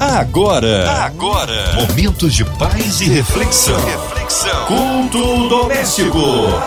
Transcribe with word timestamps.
Agora, 0.00 1.02
agora, 1.02 1.72
momentos 1.74 2.32
de 2.32 2.44
paz 2.44 3.00
e 3.00 3.06
reflexão. 3.08 3.76
reflexão. 3.84 4.66
Culto 4.66 5.48
doméstico. 5.48 6.20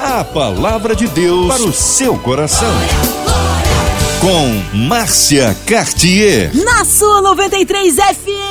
A 0.04 0.21
palavra 0.23 0.93
de 0.93 1.08
Deus 1.08 1.48
para 1.48 1.64
o 1.64 1.72
seu 1.72 2.17
coração. 2.20 2.67
Com 4.20 4.78
Márcia 4.78 5.56
Cartier. 5.66 6.52
Na 6.54 6.83
sua 6.83 7.22
93 7.22 7.96
FM. 7.96 8.50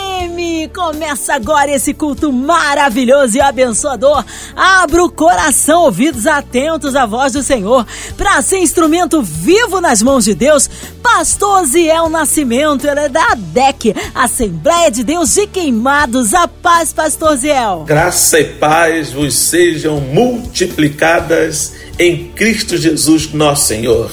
Começa 0.74 1.34
agora 1.34 1.70
esse 1.70 1.92
culto 1.92 2.32
maravilhoso 2.32 3.36
e 3.36 3.40
abençoador. 3.40 4.24
Abra 4.56 5.04
o 5.04 5.10
coração, 5.10 5.82
ouvidos 5.82 6.26
atentos 6.26 6.94
à 6.96 7.06
voz 7.06 7.32
do 7.32 7.42
Senhor, 7.42 7.86
para 8.16 8.40
ser 8.42 8.58
instrumento 8.58 9.22
vivo 9.22 9.80
nas 9.80 10.02
mãos 10.02 10.24
de 10.24 10.34
Deus. 10.34 10.68
Pastor 11.02 11.64
Ziel 11.66 12.08
Nascimento, 12.08 12.86
ele 12.86 13.00
é 13.00 13.08
da 13.08 13.32
ADEC, 13.32 13.94
Assembleia 14.14 14.90
de 14.90 15.04
Deus 15.04 15.34
de 15.34 15.46
Queimados. 15.46 16.32
A 16.34 16.48
paz, 16.48 16.92
Pastor 16.92 17.36
Ziel. 17.36 17.84
Graça 17.86 18.40
e 18.40 18.44
paz 18.44 19.12
vos 19.12 19.34
sejam 19.34 20.00
multiplicadas 20.00 21.74
em 21.98 22.28
Cristo 22.32 22.76
Jesus, 22.76 23.32
nosso 23.32 23.66
Senhor 23.66 24.10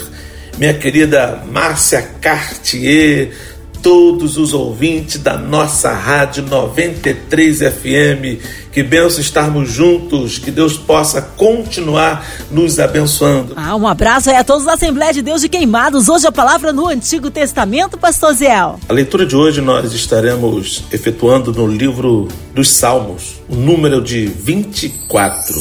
minha 0.57 0.73
querida 0.73 1.43
Márcia 1.45 2.01
Cartier, 2.19 3.31
todos 3.81 4.37
os 4.37 4.53
ouvintes 4.53 5.21
da 5.21 5.37
nossa 5.37 5.91
rádio 5.91 6.43
93 6.43 7.59
FM. 7.59 8.41
Que 8.71 8.83
benção 8.83 9.19
estarmos 9.19 9.71
juntos, 9.71 10.37
que 10.37 10.51
Deus 10.51 10.77
possa 10.77 11.21
continuar 11.21 12.23
nos 12.51 12.79
abençoando. 12.79 13.53
Ah, 13.55 13.75
um 13.75 13.87
abraço 13.87 14.29
aí 14.29 14.35
a 14.35 14.43
todos 14.43 14.65
da 14.65 14.73
Assembleia 14.73 15.11
de 15.11 15.21
Deus 15.21 15.41
de 15.41 15.49
Queimados. 15.49 16.09
Hoje 16.09 16.27
a 16.27 16.31
palavra 16.31 16.71
no 16.71 16.87
Antigo 16.87 17.31
Testamento, 17.31 17.97
Pastor 17.97 18.33
Ziel. 18.33 18.79
A 18.87 18.93
leitura 18.93 19.25
de 19.25 19.35
hoje 19.35 19.61
nós 19.61 19.93
estaremos 19.93 20.83
efetuando 20.91 21.51
no 21.51 21.65
livro 21.65 22.27
dos 22.53 22.69
Salmos, 22.69 23.41
o 23.49 23.55
número 23.55 24.01
de 24.01 24.27
24. 24.27 25.59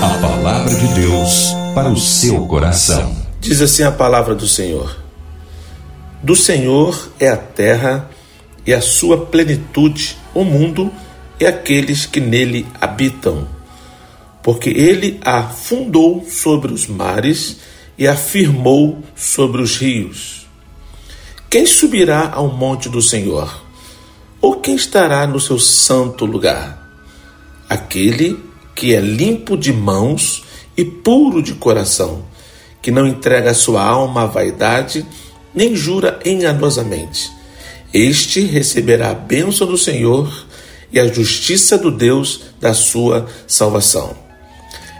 A 0.00 0.18
palavra 0.20 0.74
de 0.74 0.86
Deus 0.94 1.52
para 1.74 1.90
o 1.90 1.98
seu 1.98 2.46
coração. 2.46 3.14
Diz 3.40 3.60
assim 3.60 3.82
a 3.82 3.92
palavra 3.92 4.34
do 4.34 4.48
Senhor: 4.48 4.96
Do 6.22 6.34
Senhor 6.34 7.12
é 7.20 7.28
a 7.28 7.36
terra 7.36 8.10
e 8.66 8.74
a 8.74 8.80
sua 8.80 9.26
plenitude, 9.26 10.16
o 10.34 10.44
mundo 10.44 10.92
e 11.38 11.46
aqueles 11.46 12.06
que 12.06 12.20
nele 12.20 12.66
habitam. 12.80 13.46
Porque 14.42 14.70
ele 14.70 15.20
a 15.24 15.44
fundou 15.44 16.26
sobre 16.28 16.72
os 16.72 16.86
mares 16.86 17.58
e 17.96 18.06
a 18.06 18.16
firmou 18.16 19.02
sobre 19.14 19.62
os 19.62 19.76
rios. 19.76 20.46
Quem 21.48 21.66
subirá 21.66 22.30
ao 22.32 22.48
monte 22.48 22.88
do 22.88 23.00
Senhor? 23.00 23.64
Ou 24.40 24.56
quem 24.56 24.74
estará 24.74 25.26
no 25.26 25.40
seu 25.40 25.58
santo 25.58 26.24
lugar? 26.24 26.86
Aquele 27.68 28.38
que 28.74 28.94
é 28.94 29.00
limpo 29.00 29.56
de 29.56 29.72
mãos 29.72 30.44
e 30.76 30.84
puro 30.84 31.42
de 31.42 31.54
coração 31.54 32.24
que 32.80 32.90
não 32.90 33.06
entrega 33.06 33.52
sua 33.54 33.82
alma 33.82 34.22
à 34.22 34.26
vaidade, 34.26 35.04
nem 35.58 35.74
jura 35.74 36.20
enganosamente. 36.24 37.32
Este 37.92 38.42
receberá 38.42 39.10
a 39.10 39.14
bênção 39.14 39.66
do 39.66 39.76
Senhor 39.76 40.46
e 40.92 41.00
a 41.00 41.08
justiça 41.08 41.76
do 41.76 41.90
Deus 41.90 42.42
da 42.60 42.72
sua 42.72 43.26
salvação. 43.44 44.16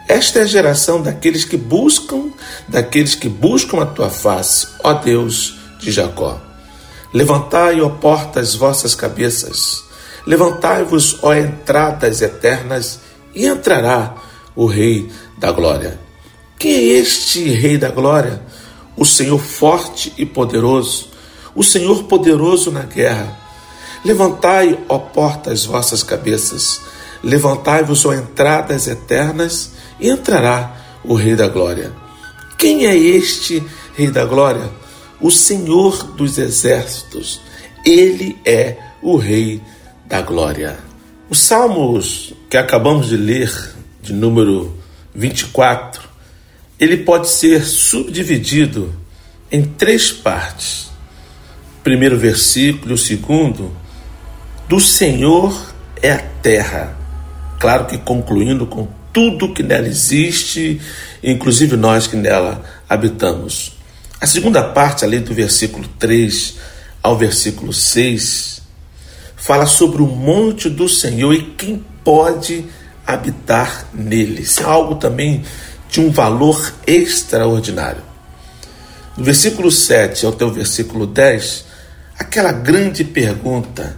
Esta 0.08 0.40
é 0.40 0.42
a 0.42 0.46
geração 0.46 1.00
daqueles 1.00 1.44
que 1.44 1.56
buscam, 1.56 2.32
daqueles 2.66 3.14
que 3.14 3.28
buscam 3.28 3.80
a 3.80 3.86
tua 3.86 4.10
face, 4.10 4.66
ó 4.82 4.94
Deus 4.94 5.54
de 5.78 5.92
Jacó. 5.92 6.40
Levantai, 7.14 7.80
ó 7.80 7.88
portas, 7.88 8.56
vossas 8.56 8.96
cabeças. 8.96 9.84
Levantai-vos, 10.26 11.20
ó 11.22 11.34
entradas 11.34 12.20
eternas, 12.20 12.98
e 13.32 13.46
entrará 13.46 14.16
o 14.56 14.66
Rei 14.66 15.08
da 15.38 15.52
Glória. 15.52 16.00
Quem 16.58 16.72
é 16.72 16.82
este 16.98 17.48
Rei 17.48 17.78
da 17.78 17.90
Glória? 17.90 18.42
O 18.98 19.04
Senhor 19.04 19.38
forte 19.38 20.12
e 20.18 20.26
poderoso, 20.26 21.08
o 21.54 21.62
Senhor 21.62 22.02
poderoso 22.04 22.72
na 22.72 22.82
guerra. 22.82 23.38
Levantai, 24.04 24.76
ó 24.88 24.98
portas, 24.98 25.64
vossas 25.64 26.02
cabeças, 26.02 26.80
levantai-vos, 27.22 28.04
ó 28.04 28.12
entradas 28.12 28.88
eternas, 28.88 29.70
e 30.00 30.10
entrará 30.10 30.76
o 31.04 31.14
Rei 31.14 31.36
da 31.36 31.46
Glória. 31.46 31.92
Quem 32.58 32.86
é 32.86 32.96
este 32.96 33.62
Rei 33.94 34.10
da 34.10 34.24
Glória? 34.24 34.68
O 35.20 35.30
Senhor 35.30 36.02
dos 36.14 36.36
Exércitos. 36.36 37.40
Ele 37.84 38.36
é 38.44 38.76
o 39.00 39.16
Rei 39.16 39.62
da 40.06 40.20
Glória. 40.22 40.76
Os 41.30 41.38
salmos 41.38 42.34
que 42.50 42.56
acabamos 42.56 43.08
de 43.08 43.16
ler, 43.16 43.52
de 44.02 44.12
número 44.12 44.76
24, 45.14 46.07
ele 46.78 46.98
pode 46.98 47.28
ser 47.28 47.64
subdividido 47.64 48.94
em 49.50 49.62
três 49.62 50.12
partes. 50.12 50.90
Primeiro 51.82 52.18
versículo, 52.18 52.94
o 52.94 52.98
segundo, 52.98 53.74
do 54.68 54.78
Senhor 54.78 55.74
é 56.00 56.12
a 56.12 56.18
terra. 56.18 56.96
Claro 57.58 57.86
que 57.86 57.98
concluindo 57.98 58.66
com 58.66 58.86
tudo 59.12 59.52
que 59.52 59.62
nela 59.62 59.88
existe, 59.88 60.80
inclusive 61.22 61.76
nós 61.76 62.06
que 62.06 62.16
nela 62.16 62.62
habitamos. 62.88 63.76
A 64.20 64.26
segunda 64.26 64.62
parte, 64.62 65.04
além 65.04 65.20
do 65.20 65.34
versículo 65.34 65.88
3 65.98 66.56
ao 67.02 67.16
versículo 67.16 67.72
6, 67.72 68.62
fala 69.36 69.66
sobre 69.66 70.02
o 70.02 70.06
monte 70.06 70.68
do 70.68 70.88
Senhor 70.88 71.32
e 71.32 71.42
quem 71.42 71.84
pode 72.04 72.64
habitar 73.06 73.86
nele. 73.94 74.42
Isso 74.42 74.60
é 74.60 74.64
algo 74.64 74.96
também 74.96 75.42
de 75.88 76.00
um 76.00 76.10
valor 76.10 76.74
extraordinário. 76.86 78.02
Do 79.16 79.24
versículo 79.24 79.70
7 79.70 80.26
ao 80.26 80.32
teu 80.32 80.50
versículo 80.50 81.06
10, 81.06 81.64
aquela 82.18 82.52
grande 82.52 83.04
pergunta: 83.04 83.96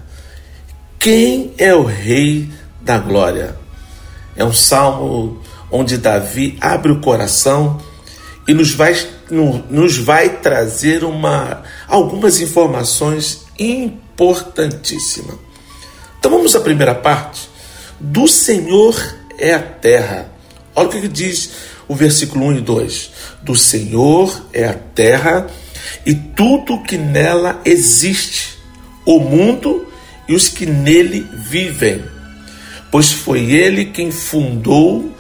quem 0.99 1.53
é 1.59 1.75
o 1.75 1.85
Rei 1.85 2.51
da 2.81 2.99
Glória? 2.99 3.57
É 4.37 4.45
um 4.45 4.53
salmo 4.53 5.43
onde 5.71 5.99
Davi 5.99 6.57
abre 6.61 6.93
o 6.93 7.01
coração 7.01 7.81
e 8.49 8.55
nos 8.55 8.73
vai, 8.73 8.97
nos 9.69 9.99
vai 9.99 10.39
trazer 10.39 11.05
uma, 11.05 11.63
algumas 11.87 12.41
informações 12.41 13.45
importantíssimas. 13.59 15.37
Então 16.19 16.31
vamos 16.31 16.57
à 16.57 16.61
primeira 16.61 16.95
parte. 16.95 17.49
Do 17.99 18.27
Senhor 18.27 18.95
é 19.39 19.55
a 19.55 19.61
terra. 19.61 20.31
Olha 20.75 20.89
o 20.89 20.91
que 20.91 21.09
diz 21.09 21.51
o 21.91 21.95
versículo 21.97 22.47
1 22.47 22.59
e 22.59 22.61
2: 22.61 23.11
Do 23.43 23.57
Senhor 23.57 24.47
é 24.53 24.65
a 24.65 24.75
terra 24.75 25.49
e 26.07 26.15
tudo 26.15 26.85
que 26.85 26.97
nela 26.97 27.61
existe, 27.65 28.57
o 29.05 29.19
mundo 29.19 29.89
e 30.29 30.35
os 30.37 30.49
que 30.49 30.67
nele 30.67 31.27
vivem. 31.51 32.05
Pois 32.93 33.11
foi 33.11 33.51
ele 33.51 33.87
quem 33.87 34.13
fundou 34.13 35.13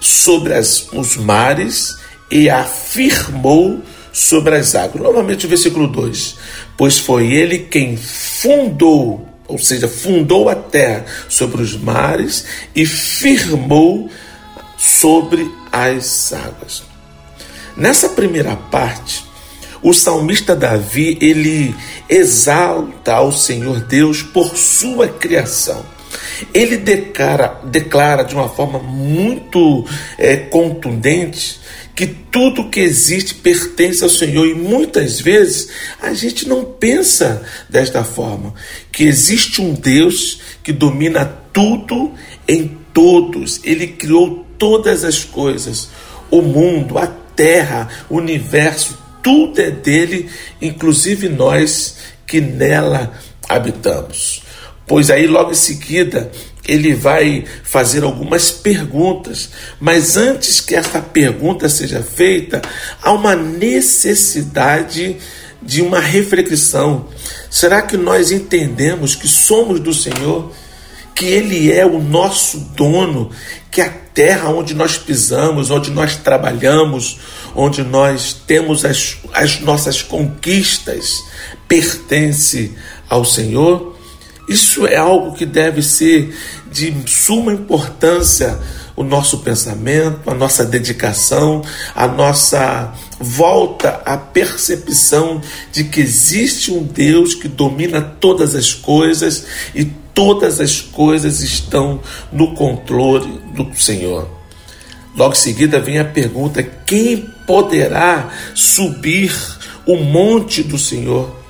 sobre 0.00 0.54
as, 0.54 0.90
os 0.94 1.14
mares 1.18 1.94
e 2.30 2.48
afirmou 2.48 3.82
sobre 4.10 4.56
as 4.56 4.74
águas. 4.74 5.04
Novamente 5.04 5.44
o 5.44 5.48
versículo 5.50 5.86
2: 5.86 6.36
Pois 6.74 6.98
foi 6.98 7.34
ele 7.34 7.58
quem 7.58 7.98
fundou, 7.98 9.28
ou 9.46 9.58
seja, 9.58 9.86
fundou 9.86 10.48
a 10.48 10.54
terra 10.54 11.04
sobre 11.28 11.60
os 11.60 11.76
mares 11.76 12.46
e 12.74 12.86
firmou 12.86 14.08
sobre 14.78 15.46
as 15.74 16.32
águas. 16.32 16.84
Nessa 17.76 18.10
primeira 18.10 18.54
parte, 18.54 19.24
o 19.82 19.92
salmista 19.92 20.54
Davi 20.54 21.18
ele 21.20 21.74
exalta 22.08 23.14
ao 23.14 23.32
Senhor 23.32 23.80
Deus 23.80 24.22
por 24.22 24.56
sua 24.56 25.08
criação. 25.08 25.84
Ele 26.54 26.76
declara, 26.76 27.60
declara 27.64 28.22
de 28.22 28.36
uma 28.36 28.48
forma 28.48 28.78
muito 28.78 29.84
é, 30.16 30.36
contundente 30.36 31.60
que 31.96 32.06
tudo 32.06 32.70
que 32.70 32.80
existe 32.80 33.34
pertence 33.34 34.02
ao 34.04 34.10
Senhor 34.10 34.46
e 34.46 34.54
muitas 34.54 35.20
vezes 35.20 35.68
a 36.00 36.14
gente 36.14 36.48
não 36.48 36.64
pensa 36.64 37.42
desta 37.68 38.04
forma, 38.04 38.54
que 38.92 39.04
existe 39.04 39.60
um 39.60 39.74
Deus 39.74 40.40
que 40.62 40.72
domina 40.72 41.24
tudo 41.52 42.12
em 42.46 42.78
todos. 42.92 43.60
Ele 43.64 43.88
criou 43.88 44.44
todas 44.58 45.04
as 45.04 45.24
coisas, 45.24 45.88
o 46.30 46.42
mundo, 46.42 46.98
a 46.98 47.06
terra, 47.06 47.88
o 48.08 48.16
universo, 48.16 48.98
tudo 49.22 49.60
é 49.60 49.70
dele, 49.70 50.28
inclusive 50.60 51.28
nós 51.28 51.96
que 52.26 52.40
nela 52.40 53.12
habitamos. 53.48 54.42
Pois 54.86 55.10
aí, 55.10 55.26
logo 55.26 55.52
em 55.52 55.54
seguida, 55.54 56.30
ele 56.66 56.94
vai 56.94 57.44
fazer 57.62 58.04
algumas 58.04 58.50
perguntas, 58.50 59.50
mas 59.80 60.16
antes 60.16 60.60
que 60.60 60.74
essa 60.74 61.00
pergunta 61.00 61.68
seja 61.68 62.02
feita, 62.02 62.60
há 63.02 63.12
uma 63.12 63.34
necessidade 63.34 65.16
de 65.62 65.80
uma 65.80 66.00
reflexão. 66.00 67.08
Será 67.50 67.82
que 67.82 67.96
nós 67.96 68.30
entendemos 68.30 69.14
que 69.14 69.28
somos 69.28 69.80
do 69.80 69.94
Senhor? 69.94 70.52
Que 71.14 71.26
Ele 71.26 71.72
é 71.72 71.86
o 71.86 72.00
nosso 72.00 72.58
dono, 72.76 73.30
que 73.70 73.80
a 73.80 73.88
terra 73.88 74.48
onde 74.50 74.74
nós 74.74 74.96
pisamos, 74.96 75.70
onde 75.70 75.90
nós 75.90 76.16
trabalhamos, 76.16 77.18
onde 77.54 77.82
nós 77.82 78.34
temos 78.46 78.84
as, 78.84 79.16
as 79.32 79.60
nossas 79.60 80.02
conquistas, 80.02 81.22
pertence 81.68 82.72
ao 83.08 83.24
Senhor? 83.24 83.96
Isso 84.48 84.86
é 84.86 84.96
algo 84.96 85.34
que 85.34 85.46
deve 85.46 85.82
ser 85.82 86.36
de 86.70 86.94
suma 87.06 87.52
importância 87.52 88.58
o 88.96 89.02
nosso 89.02 89.38
pensamento, 89.38 90.30
a 90.30 90.34
nossa 90.34 90.64
dedicação, 90.64 91.62
a 91.94 92.06
nossa 92.06 92.92
volta 93.18 94.00
à 94.04 94.16
percepção 94.16 95.40
de 95.72 95.84
que 95.84 96.00
existe 96.00 96.70
um 96.70 96.82
Deus 96.82 97.34
que 97.34 97.48
domina 97.48 98.00
todas 98.00 98.54
as 98.54 98.72
coisas 98.72 99.46
e 99.74 99.84
todas 100.14 100.60
as 100.60 100.80
coisas 100.80 101.40
estão 101.40 102.00
no 102.32 102.54
controle 102.54 103.40
do 103.52 103.74
Senhor. 103.74 104.28
Logo 105.16 105.32
em 105.32 105.36
seguida 105.36 105.80
vem 105.80 105.98
a 105.98 106.04
pergunta: 106.04 106.62
quem 106.62 107.28
poderá 107.46 108.30
subir 108.54 109.32
o 109.86 109.96
monte 109.96 110.62
do 110.62 110.78
Senhor? 110.78 111.42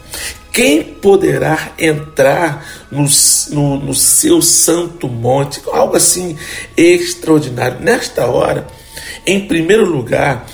Quem 0.53 0.85
poderá 0.85 1.73
entrar 1.77 2.65
no, 2.91 3.09
no, 3.51 3.81
no, 3.87 3.95
seu 3.95 4.41
santo 4.41 5.09
monte? 5.09 5.61
Algo 5.73 5.97
assim 5.97 6.37
extraordinário. 6.77 7.81
Nesta 7.81 8.27
hora, 8.27 8.65
em 9.27 9.49
primeiro 9.49 9.85
lugar, 9.85 10.47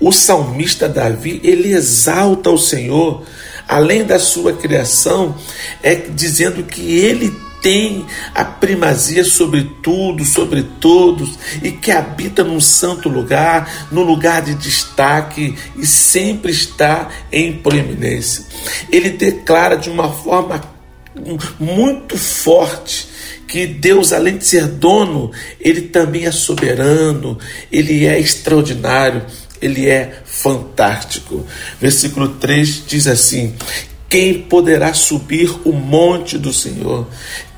o 0.00 0.10
salmista 0.10 0.88
Davi 0.88 1.40
ele 1.44 1.72
exalta 1.72 2.50
o 2.50 2.58
Senhor, 2.58 3.22
além 3.68 4.02
da 4.02 4.18
sua 4.18 4.52
criação, 4.54 5.36
é 5.84 5.94
dizendo 5.94 6.64
que 6.64 6.98
ele 6.98 7.32
tem 7.64 8.04
a 8.34 8.44
primazia 8.44 9.24
sobre 9.24 9.64
tudo, 9.82 10.22
sobre 10.22 10.62
todos, 10.62 11.38
e 11.62 11.72
que 11.72 11.90
habita 11.90 12.44
num 12.44 12.60
santo 12.60 13.08
lugar, 13.08 13.88
num 13.90 14.02
lugar 14.02 14.42
de 14.42 14.54
destaque 14.54 15.56
e 15.74 15.86
sempre 15.86 16.52
está 16.52 17.08
em 17.32 17.54
proeminência. 17.54 18.44
Ele 18.92 19.08
declara 19.08 19.78
de 19.78 19.88
uma 19.88 20.12
forma 20.12 20.60
muito 21.58 22.18
forte 22.18 23.08
que 23.48 23.66
Deus, 23.66 24.12
além 24.12 24.36
de 24.36 24.44
ser 24.44 24.66
dono, 24.66 25.30
ele 25.58 25.82
também 25.82 26.26
é 26.26 26.32
soberano, 26.32 27.38
ele 27.72 28.04
é 28.04 28.20
extraordinário, 28.20 29.24
ele 29.62 29.88
é 29.88 30.20
fantástico. 30.26 31.46
Versículo 31.80 32.28
3 32.28 32.84
diz 32.86 33.06
assim: 33.06 33.54
Quem 34.06 34.42
poderá 34.42 34.92
subir 34.92 35.50
o 35.64 35.72
monte 35.72 36.36
do 36.36 36.52
Senhor? 36.52 37.08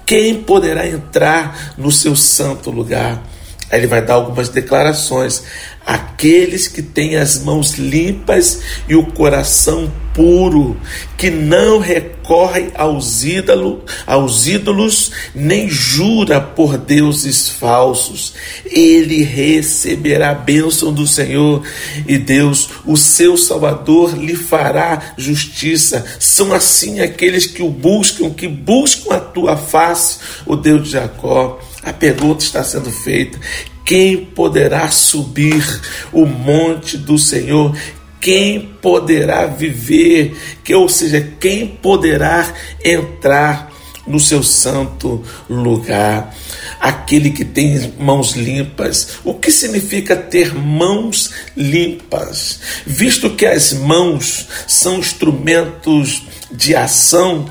Quem 0.07 0.43
poderá 0.43 0.87
entrar 0.87 1.75
no 1.77 1.91
seu 1.91 2.15
santo 2.15 2.71
lugar? 2.71 3.23
Aí 3.71 3.81
ele 3.81 3.89
vai 3.89 4.01
dar 4.01 4.15
algumas 4.15 4.49
declarações. 4.49 5.43
Aqueles 5.87 6.67
que 6.67 6.83
têm 6.83 7.15
as 7.15 7.45
mãos 7.45 7.75
limpas 7.75 8.61
e 8.89 8.97
o 8.97 9.07
coração 9.07 9.89
puro, 10.13 10.77
que 11.17 11.31
não 11.31 11.79
recorrem 11.79 12.73
aos 12.75 13.23
ídolos, 13.23 13.83
aos 14.07 14.49
ídolos, 14.49 15.13
nem 15.33 15.69
jura 15.69 16.41
por 16.41 16.77
deuses 16.79 17.49
falsos. 17.49 18.33
Ele 18.65 19.23
receberá 19.23 20.31
a 20.31 20.35
bênção 20.35 20.93
do 20.93 21.07
Senhor 21.07 21.63
e 22.09 22.19
Deus, 22.19 22.69
o 22.85 22.97
seu 22.97 23.37
Salvador, 23.37 24.19
lhe 24.19 24.35
fará 24.35 25.15
justiça. 25.17 26.05
São 26.19 26.53
assim 26.53 26.99
aqueles 27.01 27.47
que 27.47 27.63
o 27.63 27.69
buscam, 27.69 28.31
que 28.31 28.49
buscam 28.49 29.15
a 29.15 29.21
tua 29.21 29.57
face, 29.57 30.19
o 30.47 30.57
Deus 30.57 30.85
de 30.85 30.91
Jacó. 30.91 31.61
A 31.83 31.93
pergunta 31.93 32.43
está 32.43 32.65
sendo 32.65 32.91
feita: 32.91 33.39
quem 33.87 34.17
poderá 34.17 34.91
subir 34.91 35.65
o 36.13 36.27
monte 36.27 36.99
do 36.99 37.17
Senhor? 37.17 37.75
Quem 38.21 38.61
poderá 38.83 39.47
viver? 39.47 40.37
Que, 40.65 40.75
ou 40.75 40.89
seja, 40.89 41.21
quem 41.39 41.69
poderá 41.69 42.53
entrar 42.85 43.73
no 44.05 44.19
seu 44.19 44.43
santo 44.43 45.23
lugar? 45.49 46.35
Aquele 46.81 47.31
que 47.31 47.45
tem 47.45 47.95
mãos 47.97 48.33
limpas. 48.33 49.19
O 49.23 49.35
que 49.35 49.53
significa 49.53 50.17
ter 50.17 50.53
mãos 50.53 51.31
limpas? 51.57 52.59
Visto 52.85 53.31
que 53.31 53.47
as 53.47 53.73
mãos 53.73 54.49
são 54.67 54.99
instrumentos 54.99 56.25
de 56.51 56.75
ação, 56.75 57.49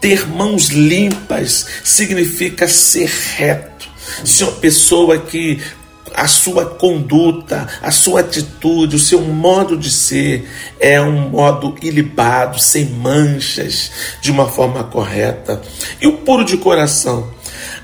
ter 0.00 0.28
mãos 0.28 0.68
limpas 0.68 1.66
significa 1.82 2.68
ser 2.68 3.10
reto 3.36 3.71
se 4.24 4.42
uma 4.44 4.52
pessoa 4.52 5.18
que 5.18 5.60
a 6.14 6.26
sua 6.26 6.66
conduta, 6.66 7.66
a 7.80 7.90
sua 7.90 8.20
atitude, 8.20 8.96
o 8.96 8.98
seu 8.98 9.20
modo 9.22 9.76
de 9.76 9.90
ser 9.90 10.48
é 10.78 11.00
um 11.00 11.30
modo 11.30 11.74
ilibado, 11.80 12.58
sem 12.58 12.86
manchas, 12.86 13.90
de 14.20 14.30
uma 14.30 14.46
forma 14.48 14.84
correta. 14.84 15.62
E 16.00 16.06
o 16.06 16.18
puro 16.18 16.44
de 16.44 16.56
coração 16.58 17.30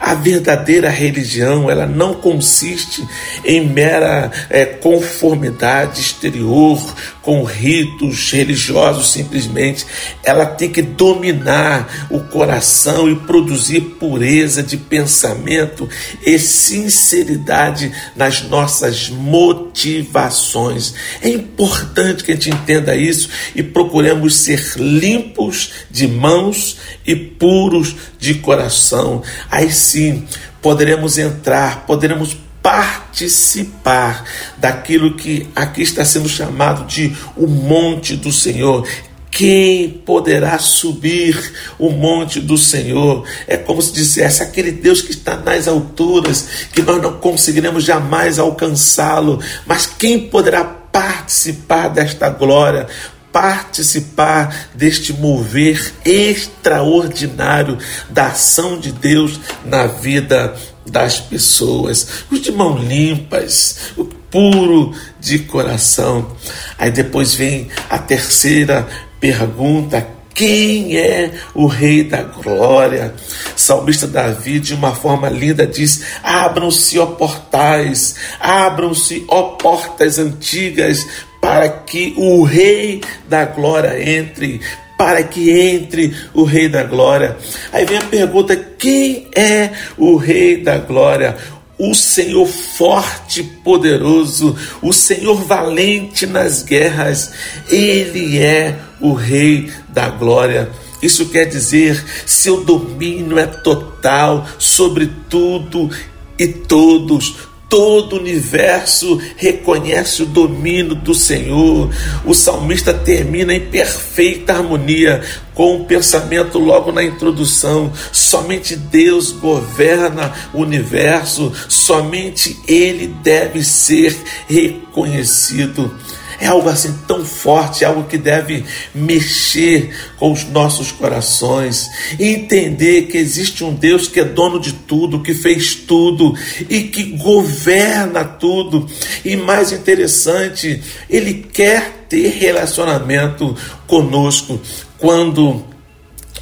a 0.01 0.15
verdadeira 0.15 0.89
religião 0.89 1.71
ela 1.71 1.87
não 1.87 2.15
consiste 2.15 3.07
em 3.45 3.69
mera 3.69 4.31
é, 4.49 4.65
conformidade 4.65 6.01
exterior 6.01 6.81
com 7.29 7.45
ritos 7.45 8.31
religiosos 8.33 9.11
simplesmente. 9.11 9.85
Ela 10.25 10.47
tem 10.47 10.71
que 10.71 10.81
dominar 10.81 12.09
o 12.09 12.21
coração 12.21 13.07
e 13.07 13.17
produzir 13.17 13.83
pureza 14.01 14.63
de 14.63 14.79
pensamento 14.79 15.87
e 16.25 16.39
sinceridade 16.39 17.93
nas 18.17 18.41
nossas 18.45 19.11
motivações. 19.11 20.95
É 21.21 21.29
importante 21.29 22.25
que 22.25 22.33
a 22.33 22.35
gente 22.35 22.49
entenda 22.49 22.97
isso 22.97 23.29
e 23.55 23.63
procuremos 23.63 24.37
ser 24.37 24.65
limpos 24.79 25.73
de 25.91 26.09
mãos 26.09 26.79
e 27.07 27.15
puros 27.15 27.95
de 28.19 28.37
coração. 28.37 29.23
Aí 29.51 29.71
sim 29.71 30.27
poderemos 30.63 31.19
entrar, 31.19 31.85
poderemos 31.85 32.35
participar 32.63 34.25
daquilo 34.57 35.17
que 35.17 35.49
aqui 35.55 35.83
está 35.83 36.05
sendo 36.05 36.29
chamado 36.29 36.87
de 36.87 37.17
o 37.37 37.47
monte 37.47 38.17
do 38.17 38.33
Senhor. 38.33 38.87
Quem 39.31 39.89
poderá 39.91 40.59
subir 40.59 41.53
o 41.79 41.91
monte 41.91 42.41
do 42.41 42.59
Senhor? 42.59 43.25
É 43.47 43.57
como 43.57 43.81
se 43.81 43.93
dissesse 43.93 44.43
aquele 44.43 44.73
Deus 44.73 45.01
que 45.01 45.13
está 45.13 45.37
nas 45.37 45.69
alturas, 45.69 46.49
que 46.73 46.83
nós 46.83 47.01
não 47.01 47.19
conseguiremos 47.19 47.85
jamais 47.85 48.39
alcançá-lo, 48.39 49.39
mas 49.65 49.87
quem 49.87 50.29
poderá 50.29 50.65
participar 50.65 51.89
desta 51.89 52.31
glória? 52.31 52.89
participar 53.33 54.69
deste 54.75 55.13
mover 55.13 55.93
extraordinário 56.05 57.79
da 58.09 58.29
ação 58.29 58.79
de 58.81 58.91
Deus 58.91 59.39
na 59.65 59.87
vida 59.87 60.57
das 60.91 61.21
pessoas, 61.21 62.25
os 62.31 62.41
de 62.41 62.53
mão 62.53 62.79
limpas, 62.79 63.93
o 63.97 64.05
puro 64.05 64.93
de 65.21 65.41
coração. 65.41 66.37
Aí 66.79 66.91
depois 66.91 67.35
vem 67.35 67.69
a 67.89 67.99
terceira 67.99 68.87
pergunta: 69.21 70.07
quem 70.35 70.97
é 70.97 71.33
o 71.55 71.67
Rei 71.67 72.05
da 72.05 72.23
Glória? 72.23 73.13
Salmista 73.57 74.07
Davi, 74.07 74.61
de 74.61 74.73
uma 74.73 74.95
forma 74.95 75.29
linda, 75.29 75.67
diz: 75.67 76.05
Abram-se, 76.23 76.99
ó 76.99 77.07
portais, 77.07 78.15
abram-se, 78.39 79.25
ó 79.29 79.57
portas 79.57 80.19
antigas, 80.19 81.07
para 81.41 81.69
que 81.69 82.15
o 82.17 82.45
Rei 82.45 83.01
da 83.29 83.47
Glória 83.47 84.01
entre, 84.01 84.61
para 84.99 85.23
que 85.23 85.51
entre 85.51 86.15
o 86.35 86.43
Rei 86.43 86.69
da 86.69 86.83
Glória. 86.83 87.37
Aí 87.73 87.87
vem 87.87 87.99
a 87.99 88.03
pergunta: 88.03 88.57
quem 88.57 89.29
é 89.35 89.71
o 89.97 90.17
Rei 90.17 90.57
da 90.57 90.77
Glória? 90.79 91.37
O 91.79 91.95
Senhor 91.95 92.45
forte 92.45 93.45
poderoso, 93.63 94.59
o 94.83 94.93
Senhor 94.93 95.37
valente 95.37 96.27
nas 96.27 96.65
guerras, 96.65 97.33
Ele 97.71 98.39
é 98.39 98.77
o 99.01 99.13
Rei 99.13 99.71
da 99.89 100.09
Glória. 100.09 100.69
Isso 101.01 101.29
quer 101.29 101.45
dizer, 101.45 102.05
seu 102.27 102.65
domínio 102.65 103.39
é 103.39 103.47
total 103.47 104.45
sobre 104.59 105.09
tudo 105.31 105.89
e 106.37 106.49
todos, 106.49 107.37
Todo 107.69 108.15
o 108.15 108.19
universo 108.19 109.21
reconhece 109.37 110.23
o 110.23 110.27
domínio 110.27 110.95
do 110.95 111.15
Senhor. 111.15 111.91
O 112.25 112.33
salmista 112.33 112.95
termina 112.95 113.53
em 113.53 113.61
perfeita 113.61 114.55
harmonia 114.55 115.23
com 115.53 115.77
o 115.77 115.85
pensamento 115.85 116.59
logo 116.59 116.91
na 116.91 117.05
introdução. 117.05 117.93
Somente 118.11 118.75
Deus 118.75 119.33
governa 119.33 120.33
o 120.55 120.63
universo, 120.63 121.53
somente 121.69 122.59
Ele 122.67 123.09
deve 123.23 123.63
ser 123.63 124.17
reconhecido. 124.49 125.95
É 126.41 126.47
algo 126.47 126.69
assim 126.69 126.97
tão 127.07 127.25
forte, 127.25 127.85
algo 127.85 128.05
que 128.05 128.17
deve 128.17 128.65
mexer 128.95 129.93
com 130.17 130.33
os 130.33 130.45
nossos 130.45 130.93
corações. 130.93 131.89
Entender 132.19 133.03
que 133.03 133.19
existe 133.19 133.65
um 133.65 133.75
Deus 133.75 134.07
que 134.07 134.21
é 134.21 134.25
dono 134.25 134.61
de 134.61 134.73
tudo, 134.73 135.23
que 135.23 135.35
fez 135.35 135.75
tudo 135.75 136.37
e 136.71 136.83
que 136.83 137.17
governa 137.17 138.25
tudo. 138.25 138.89
E 139.25 139.35
mais 139.37 139.73
interessante, 139.73 140.81
Ele 141.11 141.35
quer 141.35 142.07
ter 142.09 142.29
relacionamento 142.29 143.57
conosco. 143.87 144.61
Quando 144.97 145.65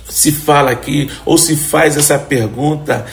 se 0.09 0.31
fala 0.31 0.71
aqui 0.71 1.11
ou 1.25 1.39
se 1.39 1.57
faz 1.57 1.97
essa 1.97 2.19
pergunta, 2.19 3.07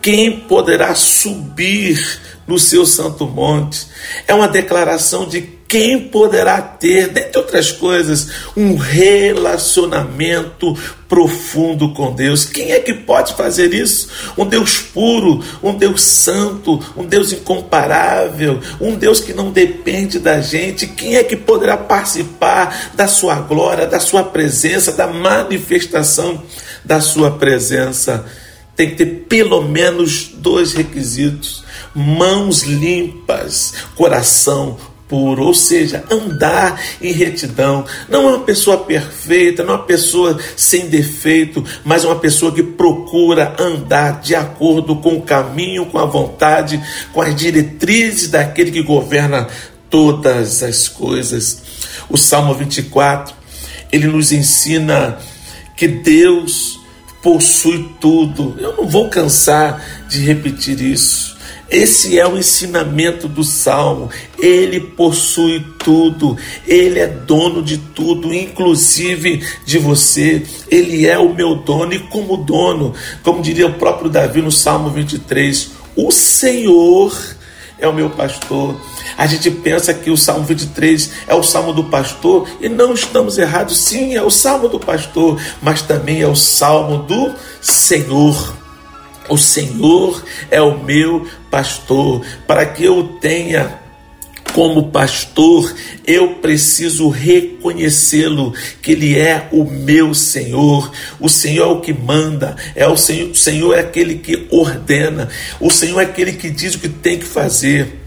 quem 0.00 0.40
poderá 0.40 0.94
subir 0.94 2.20
no 2.52 2.58
seu 2.58 2.84
santo 2.84 3.26
monte? 3.26 3.86
É 4.28 4.34
uma 4.34 4.46
declaração 4.46 5.26
de 5.26 5.40
quem 5.66 5.98
poderá 5.98 6.60
ter, 6.60 7.08
dentre 7.08 7.38
outras 7.38 7.72
coisas, 7.72 8.28
um 8.54 8.76
relacionamento 8.76 10.76
profundo 11.08 11.94
com 11.94 12.14
Deus. 12.14 12.44
Quem 12.44 12.72
é 12.72 12.78
que 12.78 12.92
pode 12.92 13.32
fazer 13.32 13.72
isso? 13.72 14.10
Um 14.36 14.44
Deus 14.44 14.80
puro, 14.80 15.42
um 15.62 15.74
Deus 15.74 16.02
santo, 16.02 16.78
um 16.94 17.06
Deus 17.06 17.32
incomparável, 17.32 18.60
um 18.78 18.96
Deus 18.96 19.18
que 19.18 19.32
não 19.32 19.50
depende 19.50 20.18
da 20.18 20.42
gente. 20.42 20.86
Quem 20.86 21.16
é 21.16 21.24
que 21.24 21.36
poderá 21.36 21.78
participar 21.78 22.90
da 22.94 23.08
sua 23.08 23.36
glória, 23.36 23.86
da 23.86 23.98
sua 23.98 24.24
presença, 24.24 24.92
da 24.92 25.06
manifestação 25.06 26.42
da 26.84 27.00
sua 27.00 27.30
presença? 27.30 28.26
Tem 28.76 28.90
que 28.90 28.96
ter 28.96 29.06
pelo 29.26 29.62
menos 29.62 30.32
dois 30.34 30.74
requisitos: 30.74 31.61
mãos 31.94 32.62
limpas, 32.62 33.74
coração 33.94 34.76
puro, 35.12 35.44
ou 35.44 35.52
seja, 35.52 36.02
andar 36.10 36.80
em 37.02 37.12
retidão. 37.12 37.84
Não 38.08 38.30
é 38.30 38.36
uma 38.36 38.44
pessoa 38.44 38.78
perfeita, 38.78 39.62
não 39.62 39.74
é 39.74 39.76
uma 39.76 39.84
pessoa 39.84 40.38
sem 40.56 40.88
defeito, 40.88 41.62
mas 41.84 42.02
é 42.02 42.06
uma 42.06 42.18
pessoa 42.18 42.50
que 42.50 42.62
procura 42.62 43.54
andar 43.58 44.22
de 44.22 44.34
acordo 44.34 44.96
com 44.96 45.16
o 45.16 45.22
caminho, 45.22 45.84
com 45.84 45.98
a 45.98 46.06
vontade, 46.06 46.82
com 47.12 47.20
as 47.20 47.36
diretrizes 47.36 48.30
daquele 48.30 48.70
que 48.70 48.82
governa 48.82 49.48
todas 49.90 50.62
as 50.62 50.88
coisas. 50.88 51.62
O 52.08 52.16
Salmo 52.16 52.54
24, 52.54 53.34
ele 53.92 54.06
nos 54.06 54.32
ensina 54.32 55.18
que 55.76 55.86
Deus 55.86 56.80
possui 57.22 57.86
tudo. 58.00 58.56
Eu 58.58 58.78
não 58.78 58.88
vou 58.88 59.10
cansar 59.10 59.84
de 60.08 60.24
repetir 60.24 60.80
isso. 60.80 61.31
Esse 61.72 62.18
é 62.18 62.28
o 62.28 62.36
ensinamento 62.36 63.26
do 63.26 63.42
salmo. 63.42 64.10
Ele 64.38 64.78
possui 64.78 65.64
tudo, 65.78 66.36
ele 66.66 66.98
é 66.98 67.06
dono 67.06 67.62
de 67.62 67.78
tudo, 67.78 68.34
inclusive 68.34 69.42
de 69.64 69.78
você. 69.78 70.42
Ele 70.70 71.06
é 71.06 71.18
o 71.18 71.34
meu 71.34 71.54
dono, 71.54 71.94
e 71.94 71.98
como 71.98 72.36
dono, 72.36 72.92
como 73.22 73.40
diria 73.40 73.66
o 73.66 73.72
próprio 73.72 74.10
Davi 74.10 74.42
no 74.42 74.52
Salmo 74.52 74.90
23, 74.90 75.70
o 75.96 76.10
Senhor 76.10 77.18
é 77.78 77.88
o 77.88 77.94
meu 77.94 78.10
pastor. 78.10 78.78
A 79.16 79.26
gente 79.26 79.50
pensa 79.50 79.94
que 79.94 80.10
o 80.10 80.16
Salmo 80.16 80.44
23 80.44 81.10
é 81.26 81.34
o 81.34 81.42
salmo 81.42 81.72
do 81.72 81.84
pastor 81.84 82.48
e 82.60 82.68
não 82.68 82.92
estamos 82.92 83.38
errados. 83.38 83.78
Sim, 83.78 84.14
é 84.14 84.22
o 84.22 84.30
salmo 84.30 84.68
do 84.68 84.78
pastor, 84.78 85.40
mas 85.62 85.80
também 85.80 86.20
é 86.20 86.28
o 86.28 86.36
salmo 86.36 86.98
do 87.04 87.34
Senhor. 87.62 88.61
O 89.28 89.38
Senhor 89.38 90.24
é 90.50 90.60
o 90.60 90.82
meu 90.82 91.26
pastor, 91.50 92.24
para 92.46 92.66
que 92.66 92.84
eu 92.84 93.04
tenha 93.20 93.80
como 94.52 94.90
pastor, 94.90 95.74
eu 96.06 96.34
preciso 96.34 97.08
reconhecê-lo, 97.08 98.52
que 98.82 98.92
Ele 98.92 99.18
é 99.18 99.48
o 99.50 99.64
meu 99.64 100.14
Senhor. 100.14 100.92
O 101.18 101.28
Senhor 101.28 101.64
é 101.64 101.72
o 101.72 101.80
que 101.80 101.92
manda, 101.92 102.56
é 102.74 102.86
o 102.86 102.96
Senhor, 102.96 103.30
o 103.30 103.34
Senhor 103.34 103.74
é 103.74 103.80
aquele 103.80 104.16
que 104.16 104.46
ordena, 104.50 105.28
o 105.58 105.70
Senhor 105.70 106.00
é 106.00 106.04
aquele 106.04 106.32
que 106.32 106.50
diz 106.50 106.74
o 106.74 106.78
que 106.78 106.88
tem 106.88 107.18
que 107.18 107.24
fazer. 107.24 108.01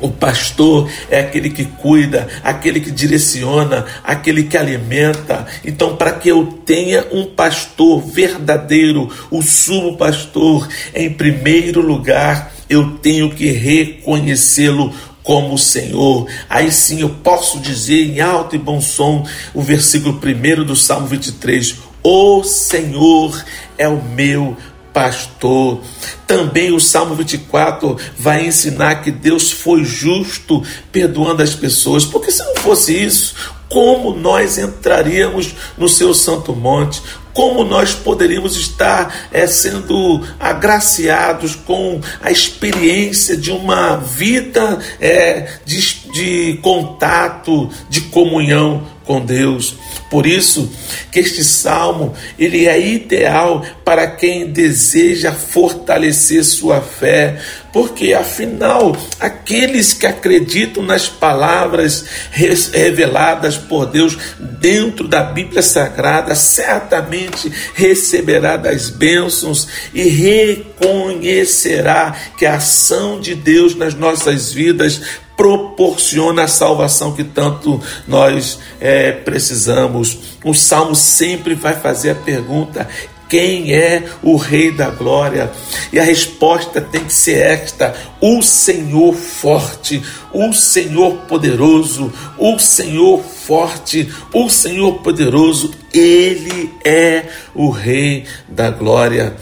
O 0.00 0.10
pastor 0.10 0.90
é 1.08 1.20
aquele 1.20 1.50
que 1.50 1.64
cuida, 1.64 2.28
aquele 2.42 2.80
que 2.80 2.90
direciona, 2.90 3.86
aquele 4.02 4.42
que 4.42 4.56
alimenta. 4.56 5.46
Então, 5.64 5.96
para 5.96 6.12
que 6.12 6.28
eu 6.28 6.46
tenha 6.66 7.06
um 7.12 7.26
pastor 7.26 8.02
verdadeiro, 8.02 9.10
o 9.30 9.40
sumo 9.40 9.96
pastor, 9.96 10.68
em 10.94 11.10
primeiro 11.10 11.80
lugar, 11.80 12.52
eu 12.68 12.98
tenho 12.98 13.30
que 13.30 13.50
reconhecê-lo 13.50 14.92
como 15.22 15.54
o 15.54 15.58
Senhor. 15.58 16.28
Aí 16.50 16.70
sim 16.70 17.00
eu 17.00 17.08
posso 17.08 17.58
dizer 17.58 18.04
em 18.04 18.20
alto 18.20 18.54
e 18.54 18.58
bom 18.58 18.80
som 18.80 19.26
o 19.54 19.62
versículo 19.62 20.20
1 20.20 20.64
do 20.64 20.76
Salmo 20.76 21.06
23: 21.06 21.76
O 22.02 22.42
Senhor 22.42 23.42
é 23.78 23.88
o 23.88 24.02
meu 24.02 24.56
pastor. 24.92 25.80
Também 26.26 26.72
o 26.72 26.80
Salmo 26.80 27.14
24 27.14 27.96
vai 28.18 28.46
ensinar 28.46 29.02
que 29.02 29.10
Deus 29.10 29.50
foi 29.50 29.84
justo 29.84 30.62
perdoando 30.90 31.42
as 31.42 31.54
pessoas, 31.54 32.04
porque 32.04 32.30
se 32.30 32.42
não 32.44 32.56
fosse 32.56 32.94
isso, 32.94 33.34
como 33.68 34.14
nós 34.14 34.56
entraríamos 34.56 35.54
no 35.76 35.88
seu 35.88 36.14
santo 36.14 36.54
monte? 36.54 37.02
Como 37.32 37.64
nós 37.64 37.92
poderíamos 37.92 38.56
estar 38.56 39.28
é, 39.32 39.46
sendo 39.48 40.22
agraciados 40.38 41.56
com 41.56 42.00
a 42.22 42.30
experiência 42.30 43.36
de 43.36 43.50
uma 43.50 43.96
vida 43.96 44.78
é, 45.00 45.48
de, 45.64 46.10
de 46.12 46.58
contato, 46.62 47.68
de 47.90 48.02
comunhão 48.02 48.93
com 49.04 49.24
Deus. 49.24 49.76
Por 50.10 50.26
isso 50.26 50.70
que 51.10 51.20
este 51.20 51.44
salmo, 51.44 52.14
ele 52.38 52.66
é 52.66 52.80
ideal 52.80 53.64
para 53.84 54.06
quem 54.06 54.50
deseja 54.50 55.32
fortalecer 55.32 56.44
sua 56.44 56.80
fé, 56.80 57.40
porque 57.74 58.14
afinal, 58.14 58.96
aqueles 59.18 59.92
que 59.92 60.06
acreditam 60.06 60.84
nas 60.84 61.08
palavras 61.08 62.04
reveladas 62.30 63.58
por 63.58 63.86
Deus 63.86 64.16
dentro 64.38 65.08
da 65.08 65.24
Bíblia 65.24 65.60
Sagrada, 65.60 66.36
certamente 66.36 67.50
receberá 67.74 68.56
das 68.56 68.90
bênçãos 68.90 69.66
e 69.92 70.04
reconhecerá 70.04 72.14
que 72.38 72.46
a 72.46 72.54
ação 72.54 73.20
de 73.20 73.34
Deus 73.34 73.74
nas 73.74 73.94
nossas 73.94 74.52
vidas 74.52 75.00
proporciona 75.36 76.44
a 76.44 76.48
salvação 76.48 77.12
que 77.12 77.24
tanto 77.24 77.82
nós 78.06 78.60
é, 78.80 79.10
precisamos. 79.10 80.16
O 80.44 80.54
salmo 80.54 80.94
sempre 80.94 81.56
vai 81.56 81.74
fazer 81.74 82.10
a 82.10 82.14
pergunta: 82.14 82.88
quem 83.34 83.74
é 83.74 84.04
o 84.22 84.36
Rei 84.36 84.70
da 84.70 84.90
Glória? 84.90 85.50
E 85.92 85.98
a 85.98 86.04
resposta 86.04 86.80
tem 86.80 87.04
que 87.04 87.12
ser 87.12 87.38
esta: 87.38 87.92
o 88.20 88.40
Senhor 88.40 89.12
forte, 89.12 90.00
o 90.32 90.52
Senhor 90.52 91.16
poderoso, 91.26 92.12
o 92.38 92.56
Senhor 92.60 93.20
forte, 93.20 94.08
o 94.32 94.48
Senhor 94.48 95.00
poderoso, 95.00 95.72
Ele 95.92 96.72
é 96.84 97.24
o 97.52 97.70
Rei 97.70 98.24
da 98.48 98.70
Glória. 98.70 99.34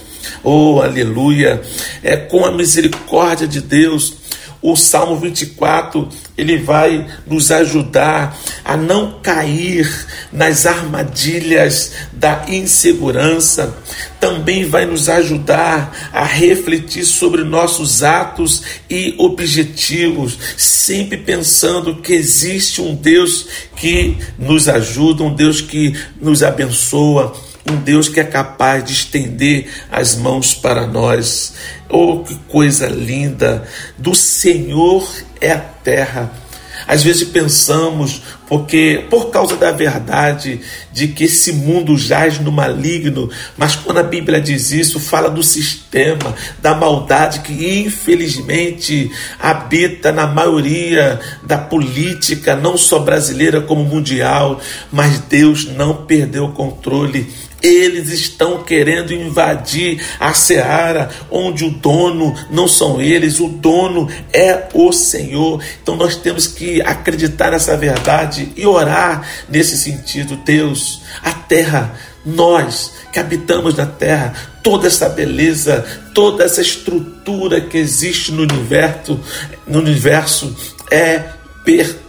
Oh, 0.42 0.80
aleluia! 0.80 1.60
É 2.02 2.16
com 2.16 2.46
a 2.46 2.50
misericórdia 2.50 3.46
de 3.46 3.60
Deus 3.60 4.21
o 4.62 4.76
Salmo 4.76 5.16
24, 5.16 6.08
ele 6.38 6.58
vai 6.58 7.04
nos 7.26 7.50
ajudar 7.50 8.38
a 8.64 8.76
não 8.76 9.18
cair 9.20 10.06
nas 10.32 10.64
armadilhas 10.66 11.92
da 12.12 12.44
insegurança. 12.48 13.76
Também 14.20 14.64
vai 14.64 14.86
nos 14.86 15.08
ajudar 15.08 16.10
a 16.12 16.24
refletir 16.24 17.04
sobre 17.04 17.42
nossos 17.42 18.04
atos 18.04 18.62
e 18.88 19.16
objetivos, 19.18 20.38
sempre 20.56 21.16
pensando 21.16 21.96
que 21.96 22.12
existe 22.12 22.80
um 22.80 22.94
Deus 22.94 23.48
que 23.74 24.16
nos 24.38 24.68
ajuda, 24.68 25.24
um 25.24 25.34
Deus 25.34 25.60
que 25.60 25.98
nos 26.20 26.42
abençoa 26.44 27.51
um 27.70 27.76
Deus 27.76 28.08
que 28.08 28.20
é 28.20 28.24
capaz 28.24 28.84
de 28.84 28.92
estender 28.92 29.68
as 29.90 30.16
mãos 30.16 30.54
para 30.54 30.86
nós. 30.86 31.54
Oh, 31.88 32.20
que 32.20 32.34
coisa 32.48 32.86
linda! 32.86 33.66
Do 33.98 34.14
Senhor 34.14 35.08
é 35.40 35.52
a 35.52 35.58
terra. 35.58 36.42
Às 36.86 37.02
vezes 37.02 37.24
pensamos, 37.28 38.22
porque 38.48 39.04
por 39.08 39.30
causa 39.30 39.56
da 39.56 39.70
verdade 39.70 40.60
de 40.92 41.08
que 41.08 41.24
esse 41.24 41.52
mundo 41.52 41.96
jaz 41.96 42.40
no 42.40 42.50
maligno, 42.50 43.30
mas 43.56 43.76
quando 43.76 43.98
a 43.98 44.02
Bíblia 44.02 44.40
diz 44.40 44.72
isso, 44.72 44.98
fala 44.98 45.30
do 45.30 45.42
sistema, 45.42 46.34
da 46.60 46.74
maldade 46.74 47.40
que 47.40 47.80
infelizmente 47.80 49.10
habita 49.38 50.10
na 50.10 50.26
maioria 50.26 51.20
da 51.44 51.58
política, 51.58 52.56
não 52.56 52.76
só 52.76 52.98
brasileira 52.98 53.60
como 53.60 53.84
mundial, 53.84 54.60
mas 54.90 55.20
Deus 55.20 55.66
não 55.66 56.04
perdeu 56.04 56.46
o 56.46 56.52
controle 56.52 57.32
Eles 57.62 58.10
estão 58.10 58.62
querendo 58.62 59.12
invadir 59.12 60.02
a 60.18 60.32
seara, 60.34 61.10
onde 61.30 61.64
o 61.64 61.70
dono 61.70 62.34
não 62.50 62.66
são 62.66 63.00
eles, 63.00 63.38
o 63.40 63.48
dono 63.48 64.08
é 64.32 64.68
o 64.74 64.92
Senhor. 64.92 65.62
Então 65.82 65.96
nós 65.96 66.16
temos 66.16 66.46
que 66.46 66.82
acreditar 66.82 67.52
nessa 67.52 67.76
verdade 67.76 68.52
e 68.56 68.66
orar 68.66 69.26
nesse 69.48 69.76
sentido. 69.76 70.36
Deus, 70.44 71.02
a 71.22 71.32
terra, 71.32 71.94
nós 72.24 72.92
que 73.12 73.18
habitamos 73.18 73.76
na 73.76 73.86
terra, 73.86 74.32
toda 74.62 74.86
essa 74.86 75.08
beleza, 75.08 75.84
toda 76.14 76.44
essa 76.44 76.62
estrutura 76.62 77.60
que 77.60 77.76
existe 77.76 78.32
no 78.32 78.42
universo, 78.42 79.20
no 79.66 79.78
universo 79.80 80.56
é 80.90 81.24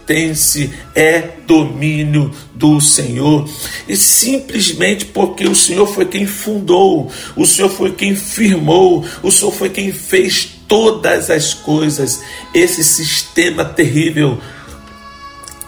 pertence, 0.06 0.70
é 0.94 1.20
domínio 1.46 2.30
do 2.54 2.80
Senhor. 2.80 3.48
E 3.88 3.96
simplesmente 3.96 5.06
porque 5.06 5.46
o 5.46 5.54
Senhor 5.54 5.86
foi 5.86 6.06
quem 6.06 6.26
fundou, 6.26 7.10
o 7.36 7.46
Senhor 7.46 7.70
foi 7.70 7.92
quem 7.92 8.14
firmou, 8.14 9.04
o 9.22 9.30
Senhor 9.30 9.52
foi 9.52 9.70
quem 9.70 9.92
fez 9.92 10.50
todas 10.68 11.30
as 11.30 11.54
coisas. 11.54 12.20
Esse 12.54 12.84
sistema 12.84 13.64
terrível 13.64 14.38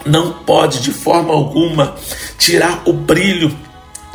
não 0.04 0.32
pode 0.44 0.80
de 0.80 0.92
forma 0.92 1.32
alguma 1.32 1.96
tirar 2.38 2.82
o 2.86 2.92
brilho 2.92 3.56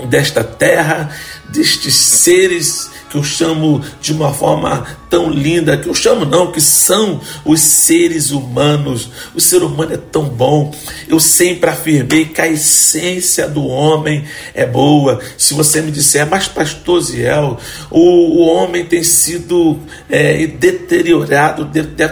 desta 0.08 0.44
terra, 0.44 1.16
destes 1.50 1.94
seres 1.94 2.90
que 3.10 3.18
eu 3.18 3.24
chamo 3.24 3.84
de 4.02 4.14
uma 4.14 4.34
forma 4.34 4.88
tão 5.12 5.30
linda, 5.30 5.78
que 5.78 5.90
eu 5.90 5.94
chamo 5.94 6.26
não, 6.26 6.54
que 6.54 6.62
são 6.62 7.20
os 7.44 7.60
seres 7.60 8.32
humanos. 8.32 9.10
O 9.36 9.42
ser 9.42 9.62
humano 9.62 9.94
é 9.94 9.98
tão 9.98 10.24
bom. 10.24 10.74
Eu 11.08 11.20
sempre 11.20 11.70
afirmei 11.70 12.24
que 12.26 12.40
a 12.40 12.48
essência 12.48 13.46
do 13.46 13.68
homem 13.68 14.24
é 14.56 14.66
boa. 14.66 15.20
Se 15.38 15.54
você 15.54 15.82
me 15.82 15.92
disser, 15.92 16.26
mas 16.26 16.48
pastor 16.48 17.02
Ziel, 17.02 17.60
o, 17.90 18.00
o 18.00 18.40
homem 18.40 18.86
tem 18.86 19.04
sido 19.04 19.78
é, 20.10 20.48
deteriorado, 20.48 21.70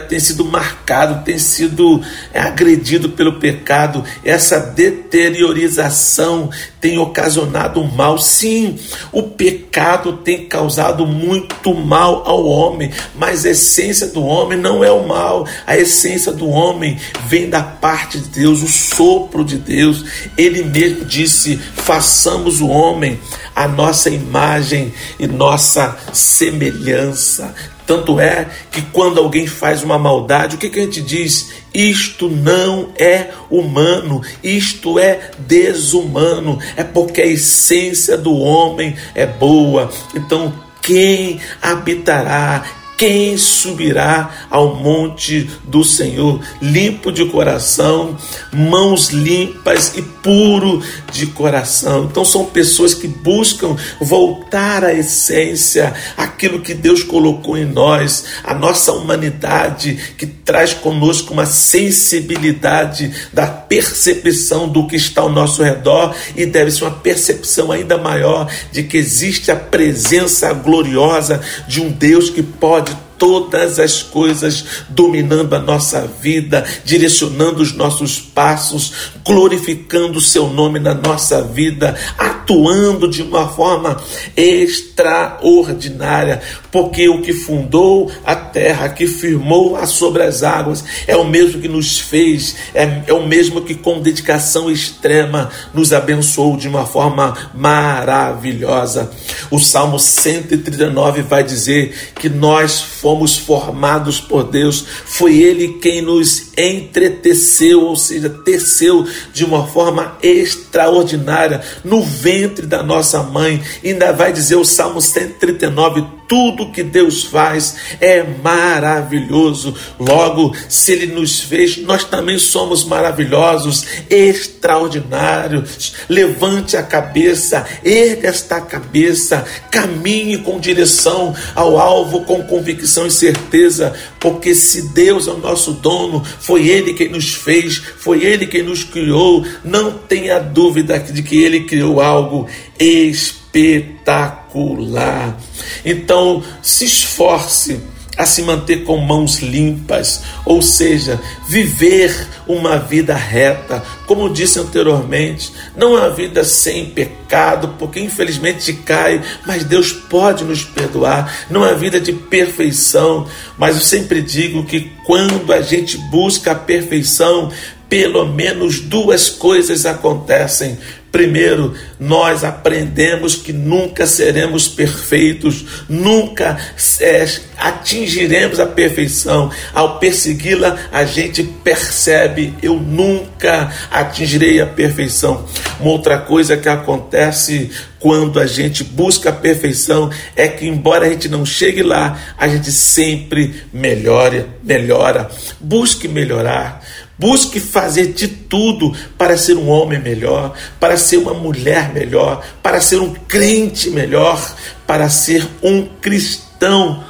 tem 0.10 0.20
sido 0.20 0.44
marcado, 0.44 1.24
tem 1.24 1.40
sido 1.40 2.02
é, 2.34 2.42
agredido 2.42 3.10
pelo 3.10 3.40
pecado. 3.40 4.04
Essa 4.26 4.60
deteriorização 4.60 6.50
tem 6.82 6.98
ocasionado 6.98 7.84
mal. 7.84 8.18
Sim, 8.18 8.78
o 9.12 9.24
pecado 9.24 10.18
tem 10.18 10.46
causado 10.46 11.06
muito 11.06 11.74
mal 11.74 12.24
ao 12.26 12.46
homem, 12.46 12.89
mas 13.16 13.46
a 13.46 13.52
essência 13.52 14.08
do 14.08 14.24
homem 14.24 14.58
não 14.58 14.84
é 14.84 14.92
o 14.92 15.08
mal. 15.08 15.48
A 15.66 15.78
essência 15.78 16.32
do 16.32 16.48
homem 16.48 16.98
vem 17.28 17.50
da 17.50 17.62
parte 17.62 18.20
de 18.20 18.30
Deus, 18.30 18.62
o 18.62 18.68
sopro 18.68 19.44
de 19.44 19.58
Deus. 19.58 20.06
Ele 20.38 20.64
mesmo 20.64 21.06
disse: 21.06 21.58
façamos 21.58 22.62
o 22.62 22.68
homem 22.68 23.20
a 23.56 23.68
nossa 23.68 24.10
imagem 24.10 24.94
e 25.20 25.28
nossa 25.28 25.98
semelhança. 26.14 27.54
Tanto 27.86 28.20
é 28.20 28.48
que 28.72 28.84
quando 28.84 29.20
alguém 29.20 29.48
faz 29.48 29.84
uma 29.84 29.98
maldade, 29.98 30.56
o 30.56 30.60
que, 30.60 30.70
que 30.70 30.80
a 30.80 30.84
gente 30.84 31.02
diz? 31.02 31.50
Isto 31.74 32.30
não 32.30 32.90
é 32.98 33.32
humano, 33.50 34.22
isto 34.44 35.00
é 35.00 35.32
desumano, 35.40 36.60
é 36.78 36.84
porque 36.84 37.22
a 37.22 37.26
essência 37.26 38.18
do 38.18 38.34
homem 38.34 38.96
é 39.16 39.26
boa. 39.26 39.92
Então, 40.16 40.54
quem 40.82 41.42
habitará 41.62 42.64
quem 43.00 43.38
subirá 43.38 44.30
ao 44.50 44.76
monte 44.76 45.50
do 45.64 45.86
Senhor, 45.86 46.42
limpo 46.62 47.14
de 47.14 47.24
coração, 47.28 48.18
mãos 48.52 49.08
limpas 49.08 49.94
e 49.96 50.02
puro 50.02 50.84
de 51.10 51.28
coração? 51.28 52.10
Então, 52.12 52.26
são 52.26 52.48
pessoas 52.48 52.94
que 52.94 53.08
buscam 53.08 53.78
voltar 54.02 54.84
à 54.84 54.94
essência, 54.94 55.94
aquilo 56.18 56.60
que 56.60 56.74
Deus 56.74 57.02
colocou 57.02 57.58
em 57.58 57.64
nós, 57.64 58.26
a 58.44 58.54
nossa 58.54 58.92
humanidade, 58.92 59.98
que 60.18 60.28
traz 60.28 60.74
conosco 60.74 61.32
uma 61.32 61.46
sensibilidade 61.46 63.30
da 63.32 63.48
percepção 63.48 64.68
do 64.68 64.86
que 64.88 64.98
está 64.98 65.22
ao 65.22 65.30
nosso 65.30 65.64
redor 65.64 66.14
e 66.36 66.46
deve 66.46 66.70
ser 66.70 66.84
uma 66.84 66.92
percepção 66.92 67.72
ainda 67.72 67.98
maior 67.98 68.52
de 68.74 68.84
que 68.84 68.98
existe 68.98 69.52
a 69.52 69.56
presença 69.56 70.52
gloriosa 70.52 71.40
de 71.66 71.80
um 71.80 71.90
Deus 71.90 72.30
que 72.30 72.44
pode 72.44 72.89
todas 73.20 73.78
as 73.78 74.02
coisas 74.02 74.66
dominando 74.90 75.54
a 75.54 75.60
nossa 75.60 76.10
vida, 76.22 76.66
direcionando 76.86 77.62
os 77.62 77.74
nossos 77.74 78.18
passos, 78.20 78.94
glorificando 79.26 80.18
o 80.18 80.22
seu 80.22 80.48
nome 80.48 80.80
na 80.80 80.94
nossa 80.94 81.44
vida, 81.44 81.98
atuando 82.18 83.10
de 83.10 83.22
uma 83.22 83.50
forma 83.50 84.02
extraordinária, 84.36 86.42
porque 86.72 87.10
o 87.10 87.22
que 87.22 87.34
fundou 87.34 88.10
a 88.26 88.36
terra, 88.36 88.90
que 88.90 89.06
firmou-a 89.06 89.86
sobre 89.86 90.24
as 90.24 90.42
águas, 90.42 90.84
é 91.06 91.16
o 91.18 91.26
mesmo 91.26 91.62
que 91.62 91.68
nos 91.68 92.00
fez, 92.00 92.56
é, 92.74 93.04
é 93.06 93.14
o 93.14 93.28
mesmo 93.28 93.62
que 93.62 93.76
com 93.76 94.00
dedicação 94.00 94.72
extrema 94.72 95.50
nos 95.74 95.92
abençoou 95.92 96.56
de 96.56 96.70
uma 96.70 96.86
forma 96.86 97.36
maravilhosa. 97.54 99.12
O 99.52 99.60
Salmo 99.60 100.00
139 100.00 101.24
vai 101.24 101.44
dizer 101.44 102.14
que 102.16 102.30
nós 102.30 102.80
fomos 102.80 103.09
formados 103.38 104.20
por 104.20 104.44
Deus, 104.44 104.86
foi 105.06 105.38
Ele 105.38 105.80
quem 105.80 106.02
nos 106.02 106.52
entreteceu, 106.58 107.82
ou 107.82 107.96
seja, 107.96 108.30
teceu 108.30 109.06
de 109.34 109.46
uma 109.46 109.68
forma 109.68 110.18
extraordinária 110.22 111.62
no 111.84 112.04
ventre 112.04 112.66
da 112.66 112.84
nossa 112.84 113.24
mãe. 113.24 113.62
Ainda 113.84 114.12
vai 114.12 114.34
dizer 114.34 114.56
o 114.56 114.66
Salmo 114.66 115.02
139 115.02 116.19
tudo 116.30 116.72
que 116.72 116.84
Deus 116.84 117.24
faz 117.24 117.76
é 118.00 118.24
maravilhoso. 118.24 119.76
Logo, 120.00 120.56
se 120.70 120.92
Ele 120.92 121.08
nos 121.08 121.42
fez, 121.42 121.78
nós 121.78 122.04
também 122.04 122.38
somos 122.38 122.86
maravilhosos, 122.86 123.84
extraordinários. 124.08 125.96
Levante 126.08 126.78
a 126.78 126.84
cabeça, 126.84 127.66
erga 127.84 128.30
esta 128.30 128.62
cabeça, 128.62 129.44
caminhe 129.72 130.38
com 130.38 130.60
direção 130.60 131.36
ao 131.56 131.80
alvo, 131.80 132.22
com 132.22 132.44
convicção 132.44 133.08
e 133.08 133.12
certeza, 133.12 133.96
porque 134.20 134.54
se 134.54 134.90
Deus 134.90 135.28
é 135.28 135.32
o 135.32 135.38
nosso 135.40 135.74
dono, 135.74 136.24
foi 136.40 136.68
Ele 136.68 136.94
quem 136.94 137.10
nos 137.10 137.34
fez, 137.34 137.82
foi 137.98 138.24
Ele 138.24 138.46
quem 138.46 138.62
nos 138.62 138.84
criou. 138.84 139.44
Não 139.64 139.94
tenha 139.94 140.38
dúvida 140.38 141.00
de 141.00 141.24
que 141.24 141.42
Ele 141.42 141.62
criou 141.62 142.00
algo 142.00 142.48
espetacular 142.80 144.39
espetacular. 144.50 145.38
Então, 145.86 146.44
se 146.62 146.86
esforce 146.86 147.80
a 148.18 148.26
se 148.26 148.42
manter 148.42 148.84
com 148.84 148.98
mãos 148.98 149.40
limpas, 149.40 150.24
ou 150.44 150.62
seja, 150.62 151.18
viver 151.48 152.28
uma 152.46 152.78
vida 152.78 153.16
reta, 153.16 153.82
como 154.06 154.30
disse 154.30 154.60
anteriormente, 154.60 155.54
não 155.78 155.94
uma 155.94 156.10
vida 156.10 156.44
sem 156.44 156.88
pecado, 156.88 157.76
porque 157.80 157.98
infelizmente 157.98 158.74
cai, 158.74 159.24
mas 159.46 159.64
Deus 159.64 159.94
pode 159.94 160.44
nos 160.44 160.66
perdoar, 160.66 161.46
não 161.50 161.66
é 161.66 161.74
vida 161.74 161.98
de 161.98 162.12
perfeição, 162.12 163.26
mas 163.58 163.78
eu 163.78 163.82
sempre 163.82 164.22
digo 164.22 164.66
que 164.66 164.92
quando 165.06 165.54
a 165.54 165.62
gente 165.62 165.98
busca 165.98 166.52
a 166.52 166.56
perfeição, 166.56 167.50
pelo 167.88 168.26
menos 168.26 168.82
duas 168.82 169.30
coisas 169.30 169.86
acontecem. 169.86 170.78
Primeiro, 171.12 171.74
nós 172.00 172.44
aprendemos 172.44 173.36
que 173.36 173.52
nunca 173.52 174.06
seremos 174.06 174.68
perfeitos, 174.68 175.66
nunca 175.90 176.58
é, 177.02 177.26
atingiremos 177.58 178.60
a 178.60 178.68
perfeição. 178.68 179.52
Ao 179.74 179.98
persegui-la, 179.98 180.78
a 180.92 181.04
gente 181.06 181.44
percebe: 181.44 182.54
eu 182.62 182.76
nunca 182.76 183.74
atingirei 183.90 184.62
a 184.62 184.68
perfeição. 184.68 185.46
Uma 185.80 185.92
outra 185.92 186.20
coisa 186.20 186.56
que 186.56 186.70
acontece 186.70 187.72
quando 188.00 188.40
a 188.40 188.46
gente 188.46 188.84
busca 188.84 189.30
a 189.30 189.34
perfeição 189.34 190.10
é 190.36 190.48
que, 190.48 190.66
embora 190.66 191.06
a 191.06 191.10
gente 191.10 191.28
não 191.28 191.46
chegue 191.46 191.84
lá, 191.84 192.18
a 192.38 192.48
gente 192.48 192.72
sempre 192.72 193.64
melhora, 193.74 194.48
melhora. 194.64 195.30
Busque 195.60 196.08
melhorar. 196.08 196.82
Busque 197.20 197.60
fazer 197.60 198.14
de 198.14 198.30
tudo 198.30 198.96
para 199.18 199.38
ser 199.38 199.58
um 199.58 199.68
homem 199.68 200.00
melhor, 200.00 200.54
para 200.80 200.96
ser 200.98 201.18
uma 201.18 201.34
mulher 201.34 201.94
melhor, 201.94 202.42
para 202.64 202.80
ser 202.80 203.02
um 203.02 203.14
crente 203.14 203.90
melhor, 203.90 204.56
para 204.88 205.10
ser 205.10 205.46
um 205.62 205.86
cristão 205.86 207.04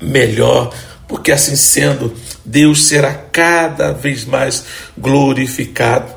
melhor, 0.00 0.72
porque 1.08 1.32
assim 1.32 1.56
sendo, 1.56 2.14
Deus 2.44 2.86
será 2.86 3.12
cada 3.12 3.92
vez 3.92 4.24
mais 4.24 4.64
glorificado. 4.96 6.12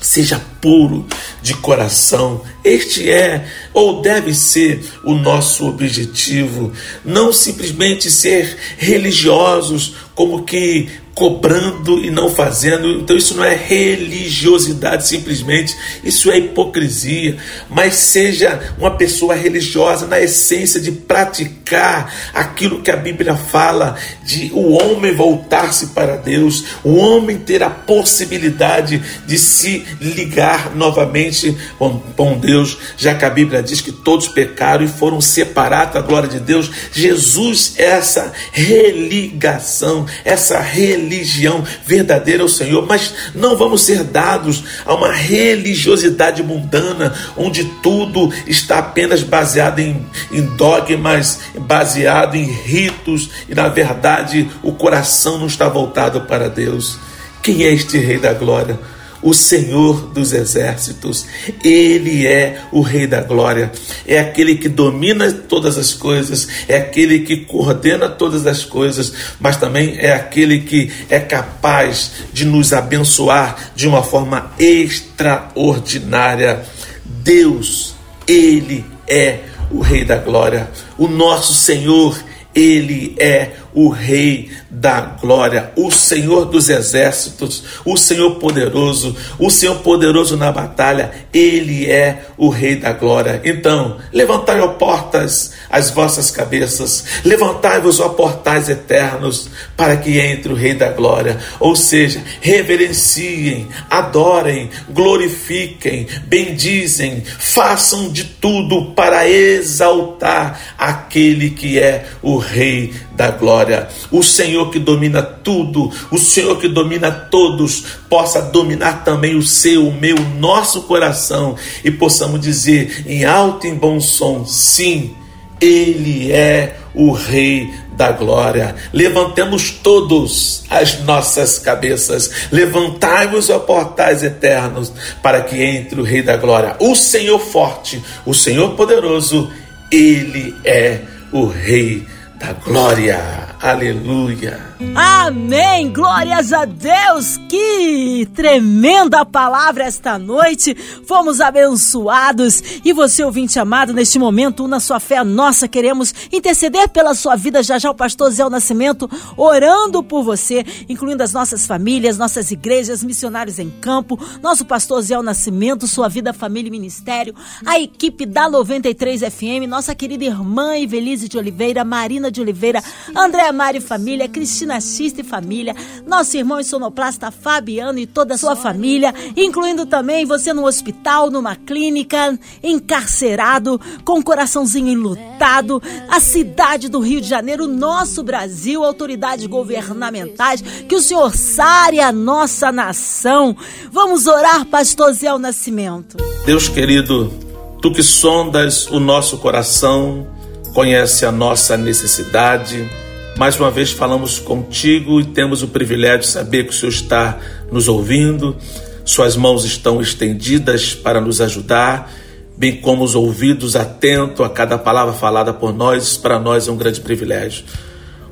Seja 0.00 0.40
puro 0.62 1.04
de 1.42 1.52
coração. 1.54 2.40
Este 2.64 3.10
é 3.10 3.44
ou 3.74 4.00
deve 4.00 4.32
ser 4.32 4.82
o 5.04 5.14
nosso 5.14 5.66
objetivo, 5.66 6.72
não 7.04 7.32
simplesmente 7.32 8.10
ser 8.10 8.56
religiosos 8.78 9.94
como 10.14 10.44
que 10.44 10.88
cobrando 11.14 11.98
e 11.98 12.10
não 12.10 12.30
fazendo. 12.30 13.00
Então 13.00 13.16
isso 13.16 13.34
não 13.34 13.44
é 13.44 13.54
religiosidade 13.54 15.06
simplesmente, 15.06 15.76
isso 16.02 16.30
é 16.30 16.38
hipocrisia. 16.38 17.36
Mas 17.68 17.94
seja 17.94 18.74
uma 18.78 18.92
pessoa 18.96 19.34
religiosa 19.34 20.06
na 20.06 20.20
essência 20.20 20.80
de 20.80 20.92
praticar 20.92 22.12
aquilo 22.32 22.82
que 22.82 22.90
a 22.90 22.96
Bíblia 22.96 23.36
fala 23.36 23.96
de 24.24 24.50
o 24.52 24.72
homem 24.72 25.14
voltar-se 25.14 25.88
para 25.88 26.16
Deus, 26.16 26.64
o 26.82 26.94
homem 26.94 27.38
ter 27.38 27.62
a 27.62 27.70
possibilidade 27.70 29.02
de 29.26 29.38
se 29.38 29.84
ligar 30.00 30.51
novamente 30.74 31.56
com, 31.78 31.98
com 32.16 32.38
Deus, 32.38 32.78
já 32.96 33.14
que 33.14 33.24
a 33.24 33.30
Bíblia 33.30 33.62
diz 33.62 33.80
que 33.80 33.92
todos 33.92 34.28
pecaram 34.28 34.84
e 34.84 34.88
foram 34.88 35.20
separados 35.20 35.94
da 35.94 36.00
glória 36.00 36.28
de 36.28 36.40
Deus. 36.40 36.70
Jesus 36.92 37.74
é 37.76 37.92
essa 37.92 38.32
religação, 38.52 40.06
essa 40.24 40.60
religião 40.60 41.64
verdadeira 41.86 42.42
ao 42.42 42.48
Senhor, 42.48 42.86
mas 42.86 43.14
não 43.34 43.56
vamos 43.56 43.82
ser 43.82 44.04
dados 44.04 44.64
a 44.84 44.94
uma 44.94 45.12
religiosidade 45.12 46.42
mundana, 46.42 47.14
onde 47.36 47.64
tudo 47.82 48.32
está 48.46 48.78
apenas 48.78 49.22
baseado 49.22 49.78
em, 49.78 50.06
em 50.32 50.42
dogmas, 50.56 51.40
baseado 51.58 52.34
em 52.36 52.44
ritos, 52.44 53.30
e 53.48 53.54
na 53.54 53.68
verdade 53.68 54.50
o 54.62 54.72
coração 54.72 55.38
não 55.38 55.46
está 55.46 55.68
voltado 55.68 56.22
para 56.22 56.48
Deus. 56.48 56.98
Quem 57.42 57.64
é 57.64 57.72
este 57.72 57.98
Rei 57.98 58.18
da 58.18 58.32
Glória? 58.32 58.78
O 59.22 59.32
Senhor 59.32 60.08
dos 60.08 60.32
exércitos. 60.32 61.26
Ele 61.62 62.26
é 62.26 62.60
o 62.72 62.80
Rei 62.80 63.06
da 63.06 63.22
glória. 63.22 63.70
É 64.06 64.18
aquele 64.18 64.56
que 64.56 64.68
domina 64.68 65.30
todas 65.32 65.78
as 65.78 65.94
coisas, 65.94 66.48
é 66.68 66.76
aquele 66.76 67.20
que 67.20 67.38
coordena 67.38 68.08
todas 68.08 68.46
as 68.46 68.64
coisas, 68.64 69.12
mas 69.38 69.56
também 69.56 69.96
é 69.98 70.12
aquele 70.12 70.60
que 70.60 70.90
é 71.08 71.20
capaz 71.20 72.12
de 72.32 72.44
nos 72.44 72.72
abençoar 72.72 73.72
de 73.74 73.86
uma 73.86 74.02
forma 74.02 74.52
extraordinária. 74.58 76.62
Deus, 77.04 77.94
Ele 78.26 78.84
é 79.06 79.40
o 79.70 79.80
Rei 79.80 80.04
da 80.04 80.16
glória. 80.16 80.68
O 80.98 81.06
nosso 81.06 81.54
Senhor, 81.54 82.18
Ele 82.54 83.14
é 83.18 83.52
o 83.74 83.88
Rei 83.88 84.50
da 84.70 85.00
glória, 85.00 85.72
o 85.76 85.90
Senhor 85.90 86.44
dos 86.44 86.68
exércitos, 86.68 87.64
o 87.84 87.96
Senhor 87.96 88.36
poderoso, 88.36 89.16
o 89.38 89.50
Senhor 89.50 89.76
poderoso 89.76 90.36
na 90.36 90.52
batalha, 90.52 91.10
Ele 91.32 91.90
é 91.90 92.26
o 92.36 92.48
Rei 92.48 92.76
da 92.76 92.92
glória. 92.92 93.40
Então, 93.44 93.98
levantai, 94.12 94.60
ó 94.60 94.68
portas, 94.68 95.52
as 95.70 95.90
vossas 95.90 96.30
cabeças, 96.30 97.04
levantai-vos, 97.24 98.00
ó 98.00 98.10
portais 98.10 98.68
eternos, 98.68 99.48
para 99.76 99.96
que 99.96 100.18
entre 100.18 100.52
o 100.52 100.56
Rei 100.56 100.74
da 100.74 100.90
glória. 100.90 101.38
Ou 101.58 101.74
seja, 101.74 102.22
reverenciem, 102.40 103.68
adorem, 103.88 104.70
glorifiquem, 104.90 106.06
bendizem, 106.26 107.22
façam 107.38 108.10
de 108.10 108.24
tudo 108.24 108.92
para 108.92 109.28
exaltar 109.28 110.60
aquele 110.76 111.50
que 111.50 111.78
é 111.78 112.06
o 112.22 112.36
Rei 112.36 112.92
da 113.14 113.30
glória. 113.30 113.61
O 114.10 114.22
Senhor 114.22 114.70
que 114.70 114.78
domina 114.78 115.22
tudo, 115.22 115.90
o 116.10 116.18
Senhor 116.18 116.58
que 116.58 116.68
domina 116.68 117.10
todos, 117.10 117.84
possa 118.08 118.40
dominar 118.42 119.04
também 119.04 119.36
o 119.36 119.42
seu, 119.42 119.88
o 119.88 119.92
meu, 119.92 120.16
o 120.16 120.40
nosso 120.40 120.82
coração 120.82 121.56
e 121.84 121.90
possamos 121.90 122.40
dizer 122.40 123.04
em 123.06 123.24
alto 123.24 123.66
e 123.66 123.70
em 123.70 123.74
bom 123.74 124.00
som: 124.00 124.44
sim, 124.44 125.14
Ele 125.60 126.32
é 126.32 126.76
o 126.94 127.12
Rei 127.12 127.70
da 127.96 128.12
glória. 128.12 128.74
Levantemos 128.92 129.70
todos 129.70 130.64
as 130.68 131.00
nossas 131.00 131.58
cabeças, 131.58 132.48
levantai-vos, 132.50 133.50
ó 133.50 133.58
portais 133.58 134.22
eternos, 134.22 134.92
para 135.22 135.42
que 135.42 135.62
entre 135.62 136.00
o 136.00 136.04
Rei 136.04 136.22
da 136.22 136.36
glória, 136.36 136.76
o 136.80 136.94
Senhor 136.94 137.38
forte, 137.38 138.02
o 138.26 138.34
Senhor 138.34 138.70
poderoso, 138.70 139.50
Ele 139.90 140.54
é 140.64 141.00
o 141.32 141.46
Rei 141.46 142.06
da 142.38 142.52
glória. 142.52 143.41
Aleluia. 143.62 144.71
Amém! 144.94 145.90
Glórias 145.90 146.52
a 146.52 146.64
Deus! 146.64 147.38
Que 147.48 148.28
tremenda 148.34 149.24
palavra 149.24 149.84
esta 149.84 150.18
noite! 150.18 150.74
Fomos 151.06 151.40
abençoados 151.40 152.62
e 152.84 152.92
você, 152.92 153.24
ouvinte 153.24 153.58
amado, 153.58 153.92
neste 153.92 154.18
momento, 154.18 154.64
una 154.64 154.80
sua 154.80 155.00
fé 155.00 155.24
nossa. 155.24 155.66
Queremos 155.66 156.14
interceder 156.30 156.88
pela 156.88 157.14
sua 157.14 157.36
vida. 157.36 157.62
Já 157.62 157.78
já 157.78 157.90
o 157.90 157.94
pastor 157.94 158.30
Zé 158.30 158.46
Nascimento 158.48 159.08
orando 159.36 160.02
por 160.02 160.22
você, 160.22 160.64
incluindo 160.88 161.22
as 161.22 161.32
nossas 161.32 161.66
famílias, 161.66 162.18
nossas 162.18 162.50
igrejas, 162.50 163.02
missionários 163.02 163.58
em 163.58 163.70
campo, 163.70 164.18
nosso 164.42 164.64
pastor 164.64 165.00
Zé 165.02 165.20
Nascimento, 165.22 165.86
sua 165.86 166.08
vida, 166.08 166.32
família 166.32 166.68
e 166.68 166.72
ministério, 166.72 167.34
a 167.64 167.78
equipe 167.78 168.26
da 168.26 168.50
93 168.50 169.20
FM, 169.22 169.66
nossa 169.68 169.94
querida 169.94 170.24
irmã 170.24 170.76
Evelise 170.76 171.28
de 171.28 171.38
Oliveira, 171.38 171.84
Marina 171.84 172.30
de 172.30 172.40
Oliveira, 172.40 172.82
André 173.16 173.50
Mário 173.52 173.80
Família, 173.80 174.28
Cristina 174.28 174.71
Xista 174.80 175.20
e 175.20 175.24
família, 175.24 175.74
nosso 176.06 176.36
irmão 176.36 176.60
e 176.60 176.64
sonoplasta 176.64 177.30
Fabiano 177.30 177.98
e 177.98 178.06
toda 178.06 178.34
a 178.34 178.38
sua 178.38 178.54
família, 178.54 179.14
incluindo 179.36 179.86
também 179.86 180.24
você 180.24 180.52
no 180.52 180.66
hospital, 180.66 181.30
numa 181.30 181.56
clínica, 181.56 182.38
encarcerado, 182.62 183.80
com 184.04 184.18
o 184.18 184.24
coraçãozinho 184.24 184.88
enlutado, 184.88 185.82
a 186.08 186.20
cidade 186.20 186.88
do 186.88 187.00
Rio 187.00 187.20
de 187.20 187.28
Janeiro, 187.28 187.66
nosso 187.66 188.22
Brasil, 188.22 188.84
autoridades 188.84 189.46
governamentais, 189.46 190.60
que 190.60 190.94
o 190.94 191.00
Senhor 191.02 191.34
sare 191.34 192.00
a 192.00 192.12
nossa 192.12 192.70
nação. 192.70 193.56
Vamos 193.90 194.26
orar, 194.26 194.64
pastor 194.66 195.12
Zé 195.12 195.36
Nascimento. 195.38 196.16
Deus 196.44 196.68
querido, 196.68 197.32
tu 197.80 197.92
que 197.92 198.02
sondas 198.02 198.86
o 198.88 199.00
nosso 199.00 199.38
coração, 199.38 200.26
conhece 200.74 201.26
a 201.26 201.32
nossa 201.32 201.76
necessidade, 201.76 202.88
mais 203.36 203.58
uma 203.58 203.70
vez 203.70 203.90
falamos 203.90 204.38
contigo 204.38 205.20
e 205.20 205.24
temos 205.24 205.62
o 205.62 205.68
privilégio 205.68 206.20
de 206.20 206.26
saber 206.26 206.64
que 206.64 206.70
o 206.70 206.72
Senhor 206.72 206.92
está 206.92 207.38
nos 207.70 207.88
ouvindo, 207.88 208.56
Suas 209.04 209.36
mãos 209.36 209.64
estão 209.64 210.00
estendidas 210.00 210.94
para 210.94 211.20
nos 211.20 211.40
ajudar, 211.40 212.12
bem 212.56 212.80
como 212.80 213.02
os 213.02 213.16
ouvidos 213.16 213.74
atentos 213.74 214.46
a 214.46 214.48
cada 214.48 214.78
palavra 214.78 215.12
falada 215.12 215.52
por 215.52 215.74
nós, 215.74 216.16
para 216.16 216.38
nós 216.38 216.68
é 216.68 216.70
um 216.70 216.76
grande 216.76 217.00
privilégio. 217.00 217.64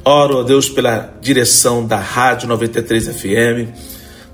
Oro 0.04 0.38
a 0.38 0.42
Deus 0.44 0.68
pela 0.68 1.12
direção 1.20 1.84
da 1.84 1.98
Rádio 1.98 2.48
93 2.48 3.08
FM, 3.08 3.68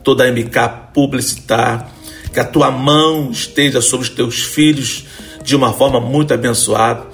toda 0.04 0.24
a 0.24 0.30
MK 0.30 0.92
Publicitar, 0.92 1.90
que 2.32 2.38
a 2.38 2.44
tua 2.44 2.70
mão 2.70 3.30
esteja 3.30 3.80
sobre 3.80 4.04
os 4.06 4.10
teus 4.10 4.42
filhos 4.42 5.06
de 5.42 5.56
uma 5.56 5.72
forma 5.72 5.98
muito 6.00 6.34
abençoada. 6.34 7.06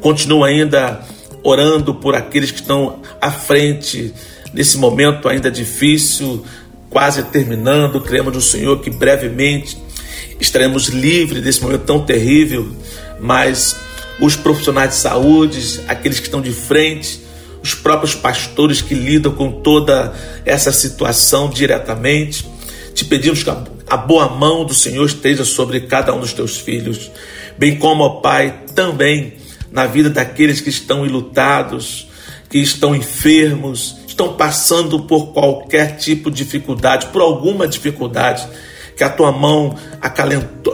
Continua 0.00 0.48
ainda 0.48 1.00
orando 1.42 1.94
por 1.94 2.14
aqueles 2.14 2.50
que 2.50 2.60
estão 2.60 3.00
à 3.20 3.30
frente 3.30 4.12
nesse 4.52 4.78
momento 4.78 5.28
ainda 5.28 5.50
difícil, 5.50 6.44
quase 6.90 7.22
terminando. 7.24 8.00
Cremos 8.00 8.34
no 8.34 8.40
Senhor 8.40 8.80
que 8.80 8.90
brevemente 8.90 9.76
estaremos 10.40 10.88
livres 10.88 11.42
desse 11.42 11.62
momento 11.62 11.84
tão 11.84 12.04
terrível, 12.04 12.70
mas 13.20 13.76
os 14.20 14.36
profissionais 14.36 14.90
de 14.90 14.96
saúde, 14.96 15.80
aqueles 15.88 16.18
que 16.18 16.26
estão 16.26 16.40
de 16.40 16.52
frente, 16.52 17.20
os 17.62 17.74
próprios 17.74 18.14
pastores 18.14 18.80
que 18.80 18.94
lidam 18.94 19.32
com 19.32 19.50
toda 19.50 20.14
essa 20.44 20.72
situação 20.72 21.50
diretamente, 21.50 22.46
te 22.94 23.04
pedimos 23.04 23.42
que 23.42 23.50
a 23.50 23.96
boa 23.96 24.28
mão 24.28 24.64
do 24.64 24.74
Senhor 24.74 25.04
esteja 25.04 25.44
sobre 25.44 25.80
cada 25.80 26.14
um 26.14 26.20
dos 26.20 26.32
teus 26.32 26.58
filhos, 26.58 27.10
bem 27.56 27.76
como, 27.76 28.04
ó 28.04 28.08
Pai, 28.20 28.62
também 28.74 29.34
na 29.78 29.86
vida 29.86 30.10
daqueles 30.10 30.60
que 30.60 30.70
estão 30.70 31.06
ilutados, 31.06 32.08
que 32.50 32.58
estão 32.58 32.96
enfermos, 32.96 33.96
estão 34.08 34.32
passando 34.32 35.04
por 35.04 35.28
qualquer 35.28 35.96
tipo 35.96 36.32
de 36.32 36.38
dificuldade, 36.38 37.06
por 37.12 37.22
alguma 37.22 37.68
dificuldade, 37.68 38.44
que 38.96 39.04
a 39.04 39.08
tua 39.08 39.30
mão 39.30 39.76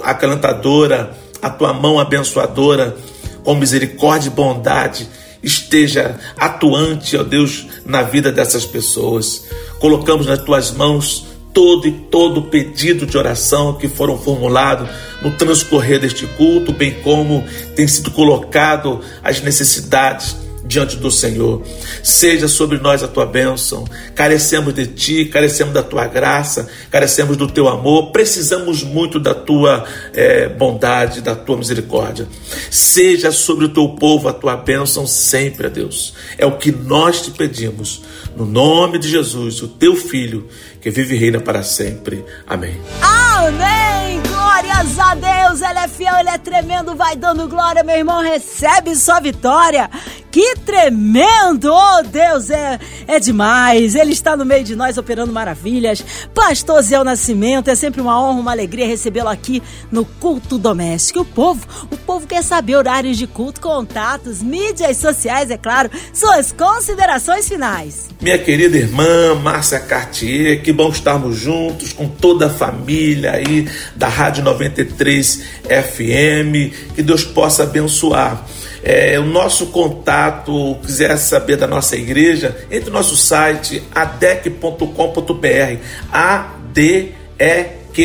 acalentadora, 0.02 1.14
a 1.42 1.50
tua 1.50 1.74
mão 1.74 2.00
abençoadora, 2.00 2.96
com 3.42 3.54
misericórdia 3.54 4.28
e 4.28 4.32
bondade, 4.32 5.06
esteja 5.42 6.18
atuante, 6.34 7.14
ó 7.18 7.22
Deus, 7.22 7.66
na 7.84 8.00
vida 8.00 8.32
dessas 8.32 8.64
pessoas. 8.64 9.44
Colocamos 9.80 10.26
nas 10.26 10.38
tuas 10.38 10.70
mãos 10.70 11.26
todo 11.54 11.86
e 11.86 11.92
todo 11.92 12.42
pedido 12.42 13.06
de 13.06 13.16
oração 13.16 13.74
que 13.74 13.88
foram 13.88 14.18
formulados 14.18 14.90
no 15.22 15.30
transcorrer 15.30 16.00
deste 16.00 16.26
culto, 16.26 16.72
bem 16.72 16.92
como 17.02 17.44
tem 17.76 17.86
sido 17.86 18.10
colocado 18.10 19.00
as 19.22 19.40
necessidades 19.40 20.36
diante 20.66 20.96
do 20.96 21.10
Senhor. 21.10 21.62
Seja 22.02 22.48
sobre 22.48 22.78
nós 22.78 23.02
a 23.02 23.08
tua 23.08 23.26
bênção. 23.26 23.84
Carecemos 24.14 24.74
de 24.74 24.86
ti, 24.86 25.24
carecemos 25.26 25.74
da 25.74 25.82
tua 25.82 26.06
graça, 26.06 26.68
carecemos 26.90 27.36
do 27.36 27.46
teu 27.46 27.68
amor, 27.68 28.10
precisamos 28.10 28.82
muito 28.82 29.20
da 29.20 29.34
tua 29.34 29.84
é, 30.12 30.48
bondade, 30.48 31.20
da 31.20 31.34
tua 31.36 31.56
misericórdia. 31.56 32.26
Seja 32.70 33.30
sobre 33.30 33.66
o 33.66 33.68
teu 33.68 33.88
povo 33.90 34.28
a 34.28 34.32
tua 34.32 34.56
bênção 34.56 35.06
sempre, 35.06 35.66
a 35.66 35.70
Deus. 35.70 36.14
É 36.38 36.46
o 36.46 36.56
que 36.56 36.72
nós 36.72 37.22
te 37.22 37.30
pedimos. 37.30 38.02
No 38.36 38.44
nome 38.44 38.98
de 38.98 39.08
Jesus, 39.08 39.62
o 39.62 39.68
teu 39.68 39.94
filho, 39.94 40.48
que 40.80 40.90
vive 40.90 41.14
e 41.14 41.18
reina 41.18 41.40
para 41.40 41.62
sempre. 41.62 42.24
Amém. 42.46 42.80
Amém! 43.00 44.20
Glórias 44.26 44.98
a 44.98 45.14
Deus! 45.14 45.60
Ele 45.60 45.78
é 45.78 45.88
fiel, 45.88 46.16
ele 46.18 46.28
é 46.30 46.38
tremendo, 46.38 46.96
vai 46.96 47.14
dando 47.14 47.48
glória, 47.48 47.84
meu 47.84 47.96
irmão, 47.96 48.20
recebe 48.20 48.94
sua 48.96 49.20
vitória. 49.20 49.88
Que 50.34 50.56
tremendo! 50.66 51.72
Oh, 51.72 52.02
Deus, 52.02 52.50
é, 52.50 52.80
é 53.06 53.20
demais. 53.20 53.94
Ele 53.94 54.10
está 54.10 54.36
no 54.36 54.44
meio 54.44 54.64
de 54.64 54.74
nós 54.74 54.98
operando 54.98 55.32
maravilhas. 55.32 56.04
Pastor 56.34 56.82
Zé 56.82 57.00
Nascimento, 57.04 57.68
é 57.68 57.76
sempre 57.76 58.00
uma 58.00 58.20
honra, 58.20 58.40
uma 58.40 58.50
alegria 58.50 58.84
recebê-lo 58.84 59.28
aqui 59.28 59.62
no 59.92 60.04
Culto 60.04 60.58
Doméstico. 60.58 61.20
O 61.20 61.24
povo, 61.24 61.64
o 61.88 61.96
povo 61.96 62.26
quer 62.26 62.42
saber 62.42 62.74
horários 62.74 63.16
de 63.16 63.28
culto, 63.28 63.60
contatos, 63.60 64.42
mídias 64.42 64.96
sociais, 64.96 65.52
é 65.52 65.56
claro. 65.56 65.88
Suas 66.12 66.50
considerações 66.50 67.46
finais. 67.46 68.08
Minha 68.20 68.38
querida 68.38 68.76
irmã 68.76 69.36
Márcia 69.40 69.78
Cartier, 69.78 70.64
que 70.64 70.72
bom 70.72 70.88
estarmos 70.88 71.36
juntos 71.38 71.92
com 71.92 72.08
toda 72.08 72.46
a 72.46 72.50
família 72.50 73.34
aí 73.34 73.68
da 73.94 74.08
Rádio 74.08 74.42
93 74.42 75.44
FM. 75.62 76.92
Que 76.92 77.04
Deus 77.04 77.22
possa 77.22 77.62
abençoar 77.62 78.44
é, 78.84 79.18
o 79.18 79.24
nosso 79.24 79.68
contato, 79.68 80.76
quiser 80.84 81.16
saber 81.16 81.56
da 81.56 81.66
nossa 81.66 81.96
igreja, 81.96 82.54
entre 82.70 82.90
no 82.90 82.96
nosso 82.98 83.16
site 83.16 83.82
adec.com.br, 83.94 84.84
ADEQ 86.12 87.14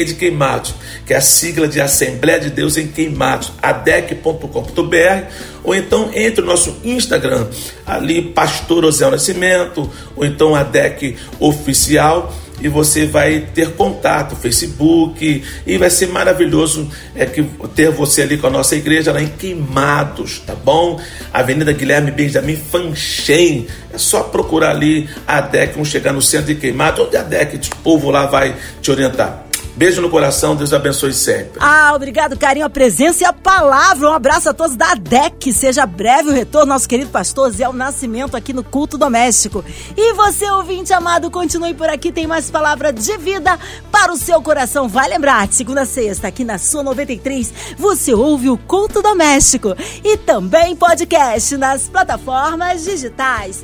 de 0.05 0.13
Queimados, 0.13 0.73
que 1.05 1.13
é 1.13 1.17
a 1.17 1.21
sigla 1.21 1.67
de 1.67 1.81
Assembleia 1.81 2.39
de 2.39 2.49
Deus 2.49 2.77
em 2.77 2.87
Queimados, 2.87 3.51
adec.com.br, 3.61 5.25
ou 5.65 5.75
então 5.75 6.11
entre 6.13 6.39
no 6.41 6.47
nosso 6.47 6.77
Instagram, 6.85 7.47
ali 7.85 8.21
Pastor 8.21 8.85
Osel 8.85 9.11
Nascimento, 9.11 9.91
ou 10.15 10.23
então 10.23 10.55
ADEC 10.55 11.17
Oficial, 11.41 12.33
e 12.61 12.67
você 12.67 13.05
vai 13.05 13.47
ter 13.53 13.71
contato, 13.71 14.35
Facebook, 14.35 15.43
e 15.65 15.77
vai 15.77 15.89
ser 15.89 16.07
maravilhoso 16.07 16.89
é, 17.15 17.25
que, 17.25 17.43
ter 17.75 17.91
você 17.91 18.21
ali 18.21 18.37
com 18.37 18.47
a 18.47 18.49
nossa 18.49 18.75
igreja 18.75 19.11
lá 19.11 19.21
em 19.21 19.27
Queimados, 19.27 20.39
tá 20.45 20.55
bom? 20.55 20.99
Avenida 21.33 21.71
Guilherme 21.71 22.11
Benjamin 22.11 22.55
Fanchen. 22.55 23.67
É 23.93 23.97
só 23.97 24.23
procurar 24.23 24.71
ali 24.71 25.09
a 25.27 25.41
DEC, 25.41 25.73
vamos 25.73 25.89
chegar 25.89 26.13
no 26.13 26.21
centro 26.21 26.47
de 26.47 26.55
Queimados, 26.55 27.05
onde 27.05 27.17
a 27.17 27.23
DEC, 27.23 27.55
o 27.55 27.75
povo 27.77 28.11
lá 28.11 28.25
vai 28.25 28.55
te 28.81 28.91
orientar. 28.91 29.48
Beijo 29.79 30.01
no 30.01 30.09
coração, 30.09 30.57
Deus 30.57 30.73
abençoe 30.73 31.13
sempre. 31.13 31.53
Ah, 31.57 31.93
obrigado, 31.95 32.37
carinho, 32.37 32.65
a 32.65 32.69
presença 32.69 33.23
e 33.23 33.25
a 33.25 33.31
palavra. 33.31 34.09
Um 34.09 34.13
abraço 34.13 34.49
a 34.49 34.53
todos 34.53 34.75
da 34.75 34.93
DEC. 34.93 35.53
Seja 35.53 35.85
breve 35.85 36.27
o 36.27 36.33
retorno, 36.33 36.73
nosso 36.73 36.85
querido 36.85 37.09
pastor 37.11 37.49
Zé 37.49 37.65
o 37.69 37.71
Nascimento 37.71 38.35
aqui 38.35 38.51
no 38.51 38.61
Culto 38.61 38.97
Doméstico. 38.97 39.63
E 39.95 40.13
você, 40.15 40.51
ouvinte 40.51 40.91
amado, 40.91 41.31
continue 41.31 41.73
por 41.73 41.87
aqui, 41.87 42.11
tem 42.11 42.27
mais 42.27 42.51
palavra 42.51 42.91
de 42.91 43.17
vida 43.19 43.57
para 43.89 44.11
o 44.11 44.17
seu 44.17 44.41
coração. 44.41 44.89
Vai 44.89 45.07
lembrar, 45.07 45.47
segunda 45.49 45.85
sexta, 45.85 46.27
aqui 46.27 46.43
na 46.43 46.57
sua 46.57 46.83
93, 46.83 47.53
você 47.77 48.13
ouve 48.13 48.49
o 48.49 48.57
Culto 48.57 49.01
Doméstico. 49.01 49.77
E 50.03 50.17
também 50.17 50.75
podcast 50.75 51.55
nas 51.55 51.83
plataformas 51.83 52.83
digitais 52.83 53.63